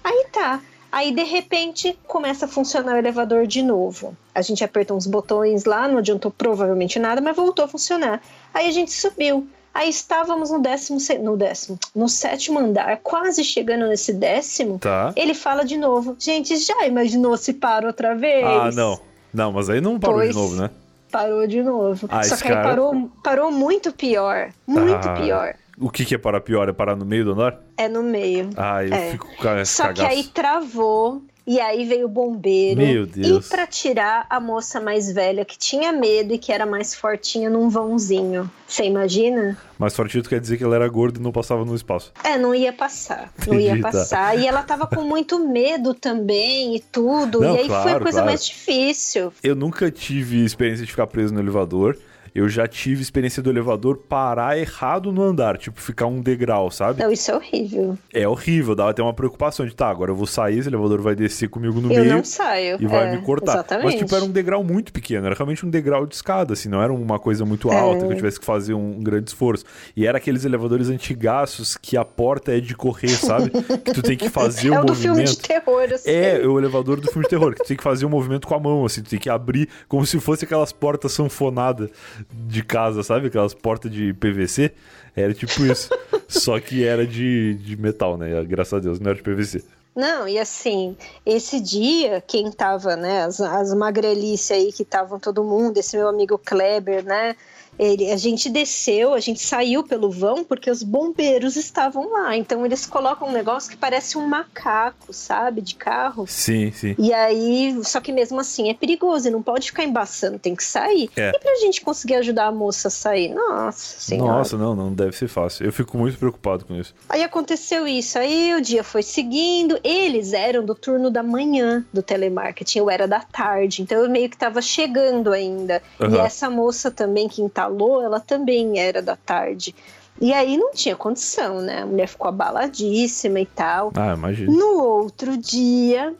[0.08, 0.62] Aí tá.
[0.90, 4.16] Aí de repente começa a funcionar o elevador de novo.
[4.34, 8.22] A gente apertou uns botões lá, não adiantou provavelmente nada, mas voltou a funcionar.
[8.54, 9.46] Aí a gente subiu.
[9.74, 14.80] Aí estávamos no décimo, no décimo, no sétimo andar, quase chegando nesse décimo.
[14.80, 15.12] Tá.
[15.16, 16.16] Ele fala de novo.
[16.18, 18.46] Gente, já imaginou se para outra vez?
[18.46, 19.00] Ah, não.
[19.34, 20.70] Não, mas aí não parou pois, de novo, né?
[21.12, 22.08] Parou de novo.
[22.10, 22.62] Ah, Só que cara...
[22.62, 24.52] aí parou, parou muito pior.
[24.66, 25.14] Muito ah.
[25.14, 25.56] pior.
[25.80, 26.68] O que, que é parar pior?
[26.68, 27.62] É parar no meio do andar?
[27.78, 28.50] É no meio.
[28.58, 29.12] Ah, eu é.
[29.12, 30.08] fico com esse Só cagaço.
[30.10, 31.22] que aí travou.
[31.46, 32.78] E aí veio o bombeiro.
[32.78, 33.46] Meu Deus.
[33.46, 37.50] E pra tirar a moça mais velha que tinha medo e que era mais fortinha
[37.50, 38.52] num vãozinho.
[38.68, 39.58] Você imagina?
[39.80, 42.12] Mais fortinho quer dizer que ela era gorda e não passava no espaço.
[42.22, 43.32] É, não ia passar.
[43.48, 43.92] Não ia tá.
[43.92, 44.38] passar.
[44.38, 47.40] E ela tava com muito medo também e tudo.
[47.40, 48.26] Não, e aí claro, foi a coisa claro.
[48.26, 49.32] mais difícil.
[49.42, 51.98] Eu nunca tive experiência de ficar preso no elevador
[52.38, 57.02] eu já tive experiência do elevador parar errado no andar, tipo, ficar um degrau, sabe?
[57.02, 57.98] Não, isso é horrível.
[58.14, 61.16] É horrível, dava até uma preocupação de, tá, agora eu vou sair, esse elevador vai
[61.16, 62.12] descer comigo no eu meio.
[62.12, 62.78] Eu não saio.
[62.80, 63.54] E vai é, me cortar.
[63.54, 63.86] Exatamente.
[63.86, 66.80] Mas, tipo, era um degrau muito pequeno, era realmente um degrau de escada, assim, não
[66.80, 68.08] era uma coisa muito alta, é.
[68.08, 69.66] que eu tivesse que fazer um, um, grande esforço.
[69.96, 73.50] E era aqueles elevadores antigaços que a porta é de correr, sabe?
[73.84, 75.08] que tu tem que fazer o é um movimento.
[75.08, 76.12] É o do filme de terror, assim.
[76.12, 78.48] É, o elevador do filme de terror, que tu tem que fazer o um movimento
[78.48, 81.90] com a mão, assim, tu tem que abrir como se fosse aquelas portas sanfonadas
[82.32, 83.28] de casa, sabe?
[83.28, 84.74] Aquelas portas de PVC.
[85.16, 85.90] Era tipo isso.
[86.28, 88.44] Só que era de, de metal, né?
[88.44, 89.64] Graças a Deus, não era de PVC.
[89.98, 95.44] Não, e assim, esse dia, quem tava, né, as, as magrelices aí que estavam todo
[95.44, 97.36] mundo, esse meu amigo Kleber, né,
[97.78, 102.36] ele, a gente desceu, a gente saiu pelo vão porque os bombeiros estavam lá.
[102.36, 105.62] Então eles colocam um negócio que parece um macaco, sabe?
[105.62, 106.26] De carro.
[106.28, 106.96] Sim, sim.
[106.98, 110.64] E aí, só que mesmo assim é perigoso e não pode ficar embaçando, tem que
[110.64, 111.10] sair.
[111.16, 111.32] É.
[111.36, 113.34] E pra gente conseguir ajudar a moça a sair?
[113.34, 114.40] Nossa senhora.
[114.40, 115.66] Nossa, não, não deve ser fácil.
[115.66, 116.94] Eu fico muito preocupado com isso.
[117.08, 118.18] Aí aconteceu isso.
[118.18, 119.80] Aí o dia foi seguindo.
[119.84, 123.82] Eles eram do turno da manhã do telemarketing, eu era da tarde.
[123.82, 125.82] Então eu meio que tava chegando ainda.
[126.00, 126.16] Uhum.
[126.16, 129.76] E essa moça também que tá falou, ela também era da tarde.
[130.20, 131.82] E aí não tinha condição, né?
[131.84, 133.92] A mulher ficou abaladíssima e tal.
[133.96, 134.52] Ah, imagina.
[134.52, 136.16] No outro dia,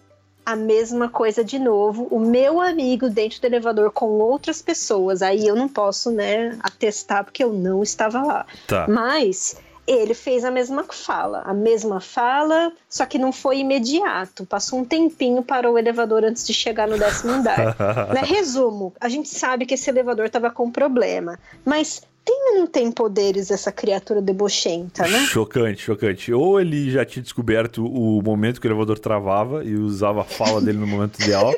[0.46, 2.08] a mesma coisa de novo.
[2.12, 5.24] O meu amigo dentro do elevador com outras pessoas.
[5.24, 8.46] Aí eu não posso, né, atestar porque eu não estava lá.
[8.68, 8.86] Tá.
[8.88, 9.58] Mas
[9.88, 14.46] ele fez a mesma fala, a mesma fala, só que não foi imediato.
[14.46, 17.76] Passou um tempinho para o elevador antes de chegar no décimo andar.
[18.14, 18.22] né?
[18.24, 22.92] Resumo: a gente sabe que esse elevador estava com problema, mas tem ou não tem
[22.92, 25.20] poderes essa criatura debochenta, né?
[25.20, 26.34] Chocante, chocante.
[26.34, 30.60] Ou ele já tinha descoberto o momento que o elevador travava e usava a fala
[30.60, 31.54] dele no momento ideal.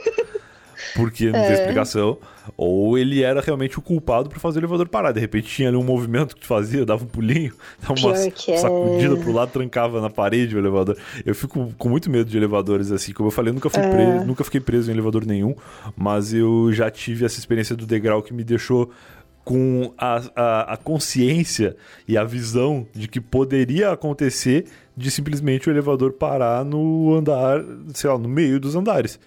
[0.95, 1.47] porque não é.
[1.47, 2.17] tem explicação.
[2.57, 5.11] Ou ele era realmente o culpado por fazer o elevador parar.
[5.11, 8.29] De repente tinha ali um movimento que tu fazia, dava um pulinho, dava uma é.
[8.29, 10.97] sacudida pro lado, trancava na parede o elevador.
[11.25, 13.13] Eu fico com muito medo de elevadores assim.
[13.13, 13.89] Como eu falei, eu nunca, fui é.
[13.89, 15.55] preso, nunca fiquei preso em elevador nenhum,
[15.95, 18.91] mas eu já tive essa experiência do degrau que me deixou
[19.43, 21.75] com a, a, a, consciência
[22.07, 24.65] e a visão de que poderia acontecer
[24.95, 27.63] de simplesmente o elevador parar no andar,
[27.93, 29.19] sei lá, no meio dos andares.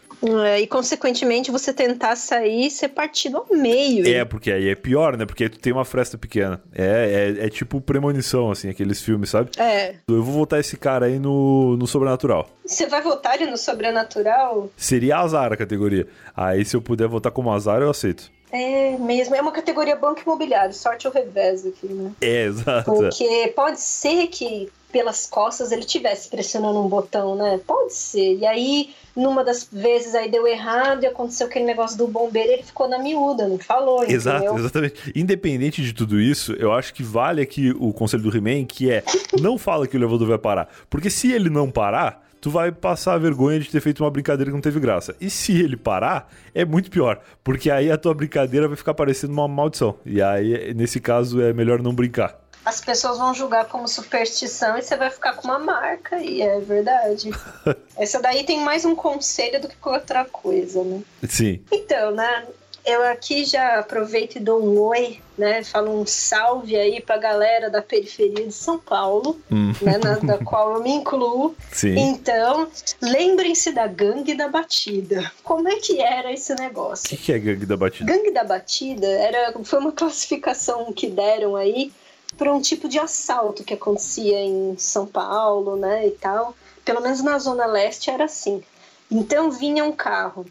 [0.44, 4.06] É, e consequentemente você tentar sair e ser partido ao meio.
[4.06, 5.26] É, porque aí é pior, né?
[5.26, 6.62] Porque aí tu tem uma fresta pequena.
[6.72, 9.50] É, é, é tipo premonição, assim, aqueles filmes, sabe?
[9.58, 9.96] É.
[10.06, 12.48] Eu vou votar esse cara aí no, no Sobrenatural.
[12.64, 14.70] Você vai votar ele no Sobrenatural?
[14.76, 16.06] Seria azar a categoria.
[16.36, 18.30] Aí se eu puder votar como azar, eu aceito.
[18.53, 22.12] É mesmo, é uma categoria banco imobiliário, sorte ou revés aqui, né?
[22.20, 22.92] É, exato.
[22.92, 27.59] Porque pode ser que pelas costas ele estivesse pressionando um botão, né?
[27.66, 28.36] Pode ser.
[28.36, 32.62] E aí, numa das vezes aí deu errado e aconteceu aquele negócio do bombeiro, ele
[32.62, 34.59] ficou na miúda, não falou, Exato, entendeu?
[34.59, 35.12] exatamente.
[35.16, 39.03] Independente de tudo isso, eu acho que vale aqui o conselho do He-Man, que é
[39.40, 40.68] não fala que o elevador vai parar.
[40.90, 44.51] Porque se ele não parar, tu vai passar a vergonha de ter feito uma brincadeira
[44.51, 45.14] que não teve graça.
[45.20, 49.32] E se ele parar, é muito pior, porque aí a tua brincadeira vai ficar parecendo
[49.32, 49.97] uma maldição.
[50.05, 52.36] E aí, nesse caso, é melhor não brincar.
[52.64, 56.59] As pessoas vão julgar como superstição e você vai ficar com uma marca, e é
[56.59, 57.30] verdade.
[57.97, 61.01] Essa daí tem mais um conselho do que outra coisa, né?
[61.28, 61.61] Sim.
[61.70, 62.47] Então, né?
[62.85, 65.62] Eu aqui já aproveito e dou um oi, né?
[65.62, 69.72] Falo um salve aí pra galera da periferia de São Paulo, hum.
[69.80, 69.99] né?
[69.99, 71.55] Na, da qual eu me incluo.
[71.70, 71.97] Sim.
[71.97, 72.68] Então,
[73.01, 75.30] lembrem-se da Gangue da Batida.
[75.45, 77.07] Como é que era esse negócio?
[77.07, 78.12] O que, que, é Gangue da Batida?
[78.12, 81.93] Gangue da Batida era, foi uma classificação que deram aí
[82.37, 86.09] para um tipo de assalto que acontecia em São Paulo, né?
[86.09, 86.57] E tal.
[86.85, 88.61] Pelo menos na Zona Leste era assim.
[89.09, 90.45] Então vinha um carro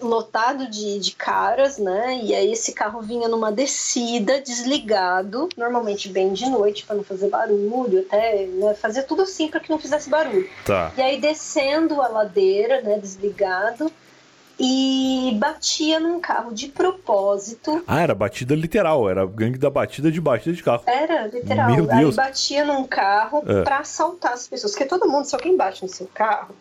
[0.00, 2.20] lotado de, de caras, né?
[2.22, 7.28] E aí esse carro vinha numa descida, desligado, normalmente bem de noite para não fazer
[7.28, 10.48] barulho, até né, fazer tudo assim para que não fizesse barulho.
[10.64, 10.92] Tá.
[10.96, 13.90] E aí descendo a ladeira, né, desligado,
[14.58, 17.82] e batia num carro de propósito.
[17.86, 20.82] Ah, era batida literal, era gangue da batida de batida de carro.
[20.86, 21.70] Era, literal.
[21.70, 22.18] Meu Deus.
[22.18, 23.62] Aí batia num carro é.
[23.62, 24.72] para assaltar as pessoas.
[24.72, 26.54] Porque todo mundo, se alguém bate no seu carro,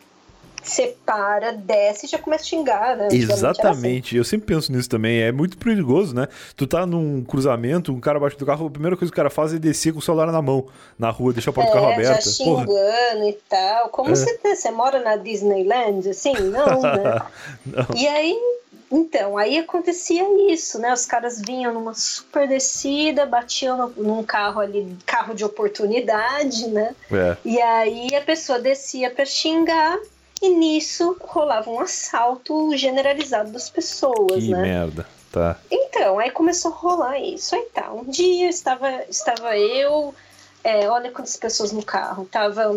[0.64, 3.10] você para, desce e já começa a xingar, né?
[3.12, 4.10] Exatamente.
[4.10, 4.18] Assim.
[4.18, 5.22] Eu sempre penso nisso também.
[5.22, 6.28] É muito perigoso, né?
[6.56, 9.30] Tu tá num cruzamento, um cara bate do carro, a primeira coisa que o cara
[9.30, 11.76] faz é descer com o celular na mão, na rua, deixar a porta é, do
[11.76, 12.22] carro aberta.
[12.22, 13.30] Já xingando Porra.
[13.30, 13.90] e tal.
[13.90, 14.16] Como é.
[14.16, 16.34] você, você mora na Disneyland, assim?
[16.54, 17.22] Não, né?
[17.66, 17.86] Não.
[17.96, 18.38] E aí,
[18.92, 20.94] então, aí acontecia isso, né?
[20.94, 26.96] Os caras vinham numa super descida, batiam no, num carro ali, carro de oportunidade, né?
[27.12, 27.36] É.
[27.44, 29.98] E aí a pessoa descia para xingar
[30.44, 34.62] e nisso rolava um assalto generalizado das pessoas, que né?
[34.62, 35.08] merda.
[35.32, 35.58] Tá.
[35.72, 37.56] Então, aí começou a rolar isso.
[37.56, 40.14] Aí tá, um dia estava, estava eu,
[40.62, 42.28] é, olha quantas pessoas no carro.
[42.30, 42.76] Tava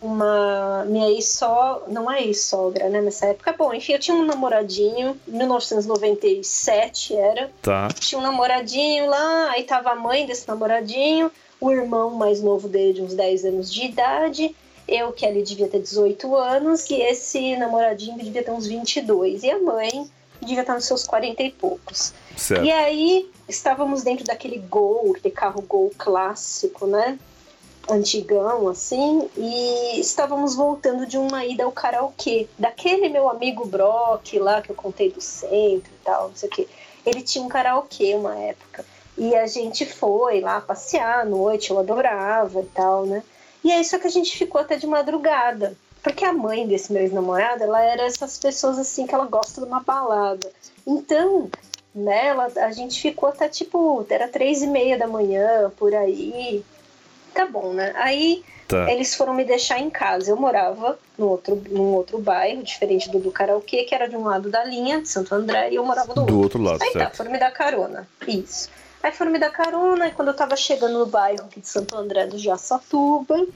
[0.00, 3.52] uma minha ex-sogra, não é ex-sogra, né, nessa época.
[3.52, 7.50] Bom, enfim, eu tinha um namoradinho, 1997 era.
[7.60, 7.88] Tá.
[7.88, 11.30] Tinha um namoradinho lá, aí tava a mãe desse namoradinho,
[11.60, 14.56] o irmão mais novo dele, de uns 10 anos de idade,
[14.88, 19.42] eu, que devia ter 18 anos, e esse namoradinho devia ter uns 22.
[19.42, 20.10] E a mãe
[20.40, 22.14] devia estar nos seus 40 e poucos.
[22.36, 22.64] Certo.
[22.64, 27.18] E aí estávamos dentro daquele Gol, aquele carro Gol clássico, né?
[27.90, 32.46] Antigão, assim, e estávamos voltando de uma ida ao karaokê.
[32.58, 36.52] Daquele meu amigo Brock lá que eu contei do centro e tal, não sei o
[36.52, 36.68] quê.
[37.04, 38.84] Ele tinha um karaokê uma época.
[39.16, 43.22] E a gente foi lá passear à noite, eu adorava e tal, né?
[43.64, 45.76] E aí só que a gente ficou até de madrugada.
[46.02, 49.66] Porque a mãe desse meu ex-namorado, ela era essas pessoas assim que ela gosta de
[49.66, 50.50] uma balada.
[50.86, 51.50] Então,
[51.94, 56.64] né, ela, a gente ficou até tipo, era três e meia da manhã, por aí.
[57.34, 57.92] Tá bom, né?
[57.96, 58.90] Aí tá.
[58.90, 60.30] eles foram me deixar em casa.
[60.30, 64.24] Eu morava no outro, num outro bairro, diferente do do karaokê, que era de um
[64.24, 66.38] lado da linha, de Santo André, e eu morava do, do outro.
[66.38, 66.82] outro lado.
[66.82, 67.10] Aí tá, certo.
[67.10, 68.08] tá, foram me dar carona.
[68.26, 68.70] Isso.
[69.02, 71.96] Aí foram me dar carona, e quando eu tava chegando no bairro aqui de Santo
[71.96, 73.46] André do Jaçatuba,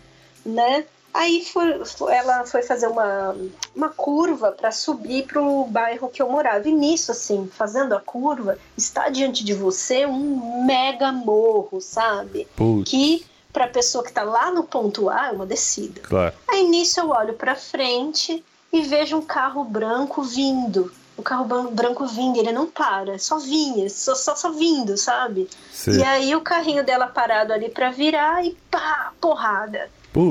[0.45, 0.85] né?
[1.15, 3.37] Aí foi, foi, ela foi fazer uma,
[3.77, 6.67] uma curva para subir para o bairro que eu morava.
[6.67, 12.49] E nisso, assim, fazendo a curva, está diante de você um mega morro, sabe?
[12.57, 12.91] Putz.
[12.91, 16.01] Que para a pessoa que está lá no ponto A é uma descida.
[16.01, 16.35] Claro.
[16.49, 20.91] Aí nisso eu olho para frente e vejo um carro branco vindo.
[21.23, 25.49] O carro branco vindo, ele não para, só vinha, só, só, só vindo, sabe?
[25.73, 25.99] Sim.
[25.99, 29.89] E aí o carrinho dela parado ali para virar e pá, porrada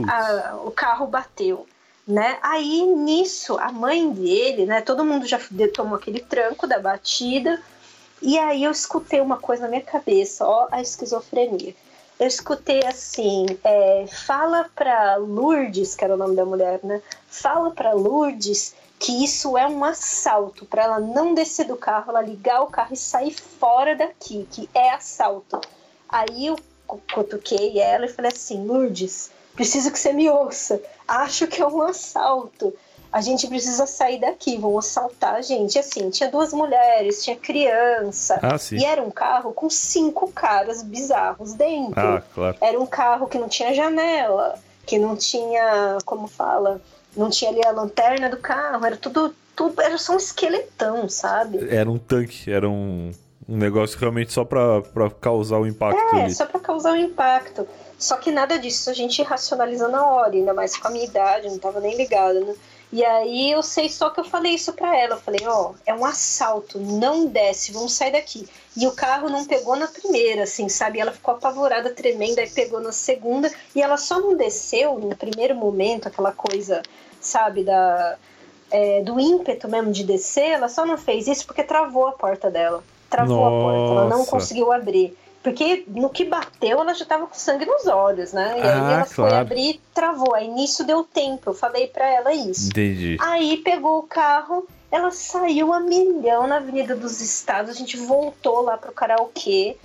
[0.07, 1.67] a, o carro bateu.
[2.07, 2.37] Né?
[2.41, 4.81] Aí nisso, a mãe dele, né?
[4.81, 5.39] Todo mundo já
[5.73, 7.61] tomou aquele tranco da batida.
[8.21, 11.73] E aí eu escutei uma coisa na minha cabeça, ó, a esquizofrenia.
[12.19, 17.01] Eu escutei assim, é, fala pra Lourdes, que era o nome da mulher, né?
[17.27, 22.21] Fala pra Lourdes que isso é um assalto, para ela não descer do carro, ela
[22.21, 25.59] ligar o carro e sair fora daqui, que é assalto.
[26.07, 26.55] Aí eu
[27.13, 30.81] cutuquei ela e falei assim, Lourdes, Preciso que você me ouça.
[31.07, 32.73] Acho que é um assalto.
[33.11, 35.77] A gente precisa sair daqui, vão assaltar a gente.
[35.77, 38.39] Assim, tinha duas mulheres, tinha criança.
[38.41, 38.77] Ah, sim.
[38.77, 41.99] E era um carro com cinco caras bizarros dentro.
[41.99, 42.57] Ah, claro.
[42.61, 46.81] Era um carro que não tinha janela, que não tinha, como fala,
[47.15, 51.59] não tinha ali a lanterna do carro, era tudo, tudo era só um esqueletão, sabe?
[51.69, 53.11] Era um tanque, era um,
[53.47, 54.83] um negócio realmente só para
[55.19, 56.15] causar o impacto.
[56.15, 56.33] É, ali.
[56.33, 57.67] só para causar o impacto.
[57.97, 61.47] Só que nada disso a gente racionaliza na hora, ainda mais com a minha idade,
[61.47, 62.55] não tava nem ligada, né?
[62.91, 65.15] E aí eu sei só que eu falei isso para ela.
[65.15, 68.47] Eu falei, ó, oh, é um assalto, não desce, vamos sair daqui.
[68.75, 70.99] E o carro não pegou na primeira, assim, sabe?
[70.99, 73.49] Ela ficou apavorada, tremenda, aí pegou na segunda.
[73.73, 76.81] E ela só não desceu no primeiro momento, aquela coisa,
[77.21, 78.17] sabe, da,
[78.69, 80.49] é, do ímpeto mesmo de descer.
[80.49, 82.83] Ela só não fez isso porque travou a porta dela.
[83.09, 83.55] Travou Nossa.
[83.55, 85.17] a porta, ela não conseguiu abrir.
[85.43, 88.59] Porque no que bateu, ela já tava com sangue nos olhos, né?
[88.59, 89.09] E ah, aí ela claro.
[89.09, 90.35] foi abrir e travou.
[90.35, 91.49] Aí nisso deu tempo.
[91.49, 92.69] Eu falei para ela isso.
[92.69, 93.17] Entendi.
[93.19, 97.71] Aí pegou o carro, ela saiu a milhão na Avenida dos Estados.
[97.71, 99.77] A gente voltou lá pro karaokê.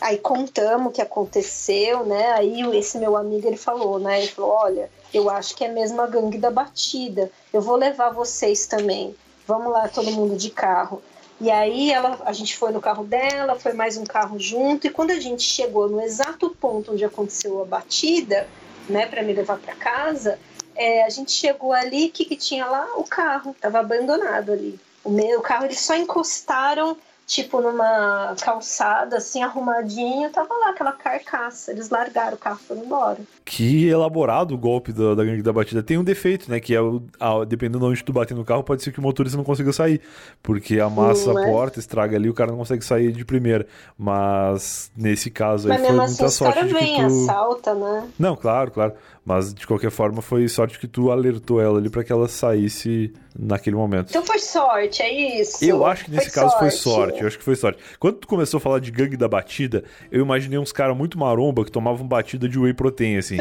[0.00, 2.32] Aí contamos o que aconteceu, né?
[2.32, 4.18] Aí esse meu amigo ele falou, né?
[4.18, 7.30] Ele falou: Olha, eu acho que é mesmo a gangue da batida.
[7.52, 9.14] Eu vou levar vocês também.
[9.46, 11.02] Vamos lá, todo mundo de carro.
[11.42, 14.90] E aí ela, a gente foi no carro dela, foi mais um carro junto, e
[14.90, 18.46] quando a gente chegou no exato ponto onde aconteceu a batida,
[18.88, 20.38] né, para me levar para casa,
[20.76, 22.86] é, a gente chegou ali, o que, que tinha lá?
[22.96, 24.78] O carro, tava abandonado ali.
[25.02, 26.96] O meu carro, eles só encostaram
[27.26, 31.70] tipo numa calçada assim arrumadinho, tava lá aquela carcaça.
[31.72, 33.18] Eles largaram o carro e foram embora.
[33.44, 35.82] Que elaborado o golpe da, da gangue da batida.
[35.82, 36.60] Tem um defeito, né?
[36.60, 39.02] Que é o, a, dependendo de onde tu bater no carro, pode ser que o
[39.02, 40.00] motorista não consiga sair.
[40.42, 41.50] Porque amassa Hum, a é.
[41.50, 43.66] porta, estraga ali, o cara não consegue sair de primeira.
[43.98, 46.96] Mas nesse caso aí Mas foi mesmo assim, muita os sorte caras de que vêm,
[46.96, 47.06] tu.
[47.06, 48.08] assalta, né?
[48.18, 48.92] Não, claro, claro.
[49.24, 53.12] Mas de qualquer forma foi sorte que tu alertou ela ali pra que ela saísse
[53.38, 54.10] naquele momento.
[54.10, 55.64] Então foi sorte, é isso.
[55.64, 57.20] Eu acho que nesse Foi caso foi sorte.
[57.20, 57.78] Eu acho que foi sorte.
[57.98, 61.64] Quando tu começou a falar de gangue da batida, eu imaginei uns caras muito maromba
[61.64, 63.38] que tomavam batida de whey protein, assim.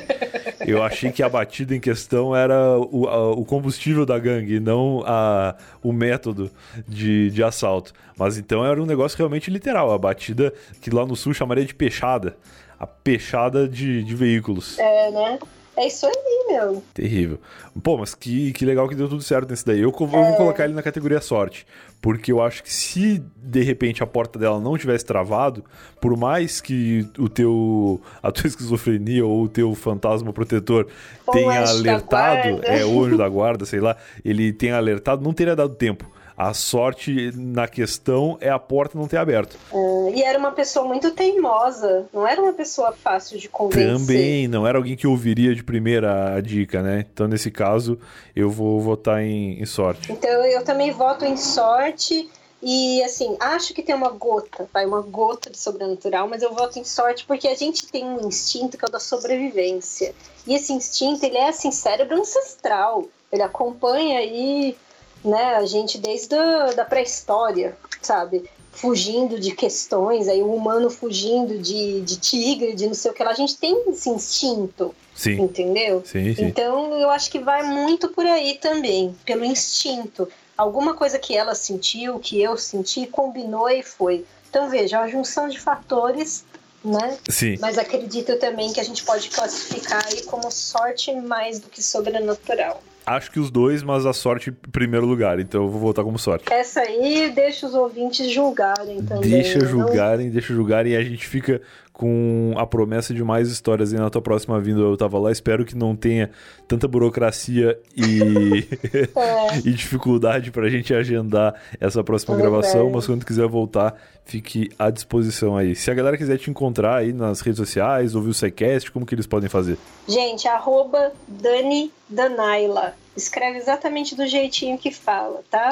[0.65, 4.59] eu achei que a batida em questão era o, a- o combustível da gangue, e
[4.59, 6.49] não a, o método
[6.87, 7.93] de, de assalto.
[8.17, 9.91] Mas então era um negócio realmente literal.
[9.91, 12.35] A batida que lá no sul chamaria de peixada.
[12.79, 14.77] A peixada de, de veículos.
[14.79, 15.39] É, né?
[15.75, 16.83] É isso aí, meu.
[16.93, 17.39] Terrível.
[17.81, 19.79] Pô, mas que, que legal que deu tudo certo nesse daí.
[19.79, 21.65] Eu, eu vou colocar ele na categoria sorte.
[22.01, 25.63] Porque eu acho que se de repente a porta dela não tivesse travado,
[26.01, 28.01] por mais que o teu.
[28.21, 30.87] a tua esquizofrenia ou o teu fantasma protetor
[31.25, 33.95] Ou tenha alertado, é, o anjo da guarda, sei lá,
[34.25, 36.09] ele tenha alertado, não teria dado tempo.
[36.37, 39.57] A sorte na questão é a porta não ter aberto.
[39.71, 43.99] É, e era uma pessoa muito teimosa, não era uma pessoa fácil de convencer.
[43.99, 47.05] Também, não era alguém que ouviria de primeira a dica, né?
[47.13, 47.99] Então, nesse caso,
[48.35, 50.11] eu vou votar em, em sorte.
[50.11, 52.29] Então eu também voto em sorte
[52.61, 56.77] E assim, acho que tem uma gota, vai, uma gota de sobrenatural, mas eu voto
[56.77, 60.13] em sorte porque a gente tem um instinto que é o da sobrevivência.
[60.45, 63.05] E esse instinto, ele é assim, cérebro ancestral.
[63.31, 64.77] Ele acompanha aí,
[65.23, 68.49] né, a gente desde a da pré-história, sabe?
[68.71, 73.23] Fugindo de questões, aí o humano fugindo de, de tigre, de não sei o que
[73.23, 73.31] lá.
[73.31, 74.95] A gente tem esse instinto.
[75.13, 75.41] Sim.
[75.41, 76.01] Entendeu?
[76.05, 76.45] Sim, sim.
[76.45, 80.27] Então eu acho que vai muito por aí também, pelo instinto
[80.61, 84.25] alguma coisa que ela sentiu, que eu senti, combinou e foi.
[84.49, 86.45] Então veja, a junção de fatores,
[86.83, 87.17] né?
[87.29, 87.57] Sim.
[87.59, 92.81] Mas acredito também que a gente pode classificar aí como sorte mais do que sobrenatural.
[93.15, 96.17] Acho que os dois, mas a sorte em primeiro lugar, então eu vou voltar como
[96.17, 96.51] sorte.
[96.51, 99.29] Essa aí deixa os ouvintes julgarem também.
[99.29, 100.33] Deixa julgarem, não...
[100.33, 101.61] deixa julgarem e a gente fica
[102.01, 104.79] com a promessa de mais histórias aí na tua próxima vinda.
[104.79, 106.31] Eu tava lá, espero que não tenha
[106.67, 108.67] tanta burocracia e,
[109.15, 109.57] é.
[109.63, 113.95] e dificuldade pra gente agendar essa próxima é gravação, mas quando quiser voltar,
[114.25, 115.75] fique à disposição aí.
[115.75, 119.13] Se a galera quiser te encontrar aí nas redes sociais, ouvir o SciCast, como que
[119.13, 119.77] eles podem fazer?
[120.07, 122.95] Gente, arroba Dani Danaila.
[123.15, 125.69] Escreve exatamente do jeitinho que fala, tá?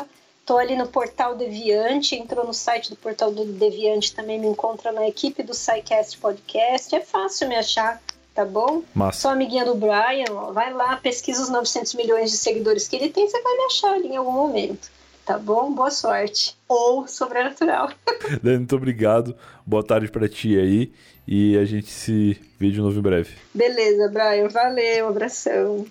[0.49, 4.91] Estou ali no Portal Deviante, entrou no site do Portal do Deviante, também me encontra
[4.91, 6.95] na equipe do SciCast Podcast.
[6.95, 8.01] É fácil me achar,
[8.33, 8.81] tá bom?
[8.95, 9.21] Massa.
[9.21, 13.09] Sou amiguinha do Brian, ó, vai lá, pesquisa os 900 milhões de seguidores que ele
[13.09, 14.89] tem, você vai me achar ali em algum momento.
[15.23, 15.71] Tá bom?
[15.71, 16.57] Boa sorte.
[16.67, 17.91] Ou sobrenatural.
[18.41, 19.35] Dani, muito obrigado.
[19.63, 20.91] Boa tarde para ti aí.
[21.27, 23.35] E a gente se vê de novo em breve.
[23.53, 24.47] Beleza, Brian.
[24.47, 25.05] Valeu.
[25.05, 25.85] Um abração.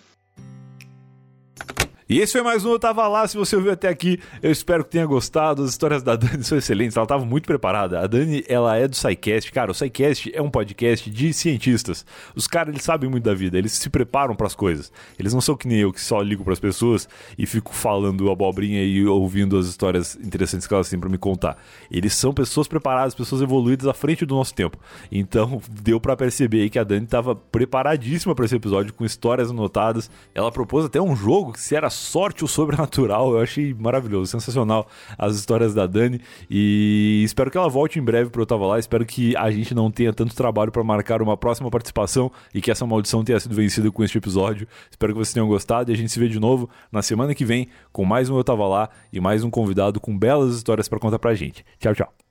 [2.11, 3.29] E esse foi mais um Eu Tava Lá.
[3.29, 5.63] Se você ouviu até aqui, eu espero que tenha gostado.
[5.63, 6.97] As histórias da Dani são excelentes.
[6.97, 8.01] Ela estava muito preparada.
[8.01, 9.53] A Dani, ela é do SciCast.
[9.53, 12.07] Cara, o SciCast é um podcast de cientistas.
[12.35, 13.59] Os caras, eles sabem muito da vida.
[13.59, 14.91] Eles se preparam para as coisas.
[15.19, 17.07] Eles não são que nem eu, que só ligo para as pessoas
[17.37, 21.59] e fico falando abobrinha e ouvindo as histórias interessantes que elas têm para me contar.
[21.91, 24.79] Eles são pessoas preparadas, pessoas evoluídas à frente do nosso tempo.
[25.13, 29.51] Então, deu para perceber aí que a Dani estava preparadíssima para esse episódio, com histórias
[29.51, 30.11] anotadas.
[30.35, 33.32] Ela propôs até um jogo que se era sorte ou sobrenatural.
[33.32, 36.20] Eu achei maravilhoso, sensacional as histórias da Dani.
[36.51, 38.78] E espero que ela volte em breve para Eu Tava Lá.
[38.78, 42.70] Espero que a gente não tenha tanto trabalho para marcar uma próxima participação e que
[42.70, 44.66] essa maldição tenha sido vencida com este episódio.
[44.90, 47.44] Espero que vocês tenham gostado e a gente se vê de novo na semana que
[47.44, 50.99] vem com mais um Eu Tava Lá e mais um convidado com belas histórias para
[50.99, 51.64] contar pra gente.
[51.78, 52.28] Tchau, tchau.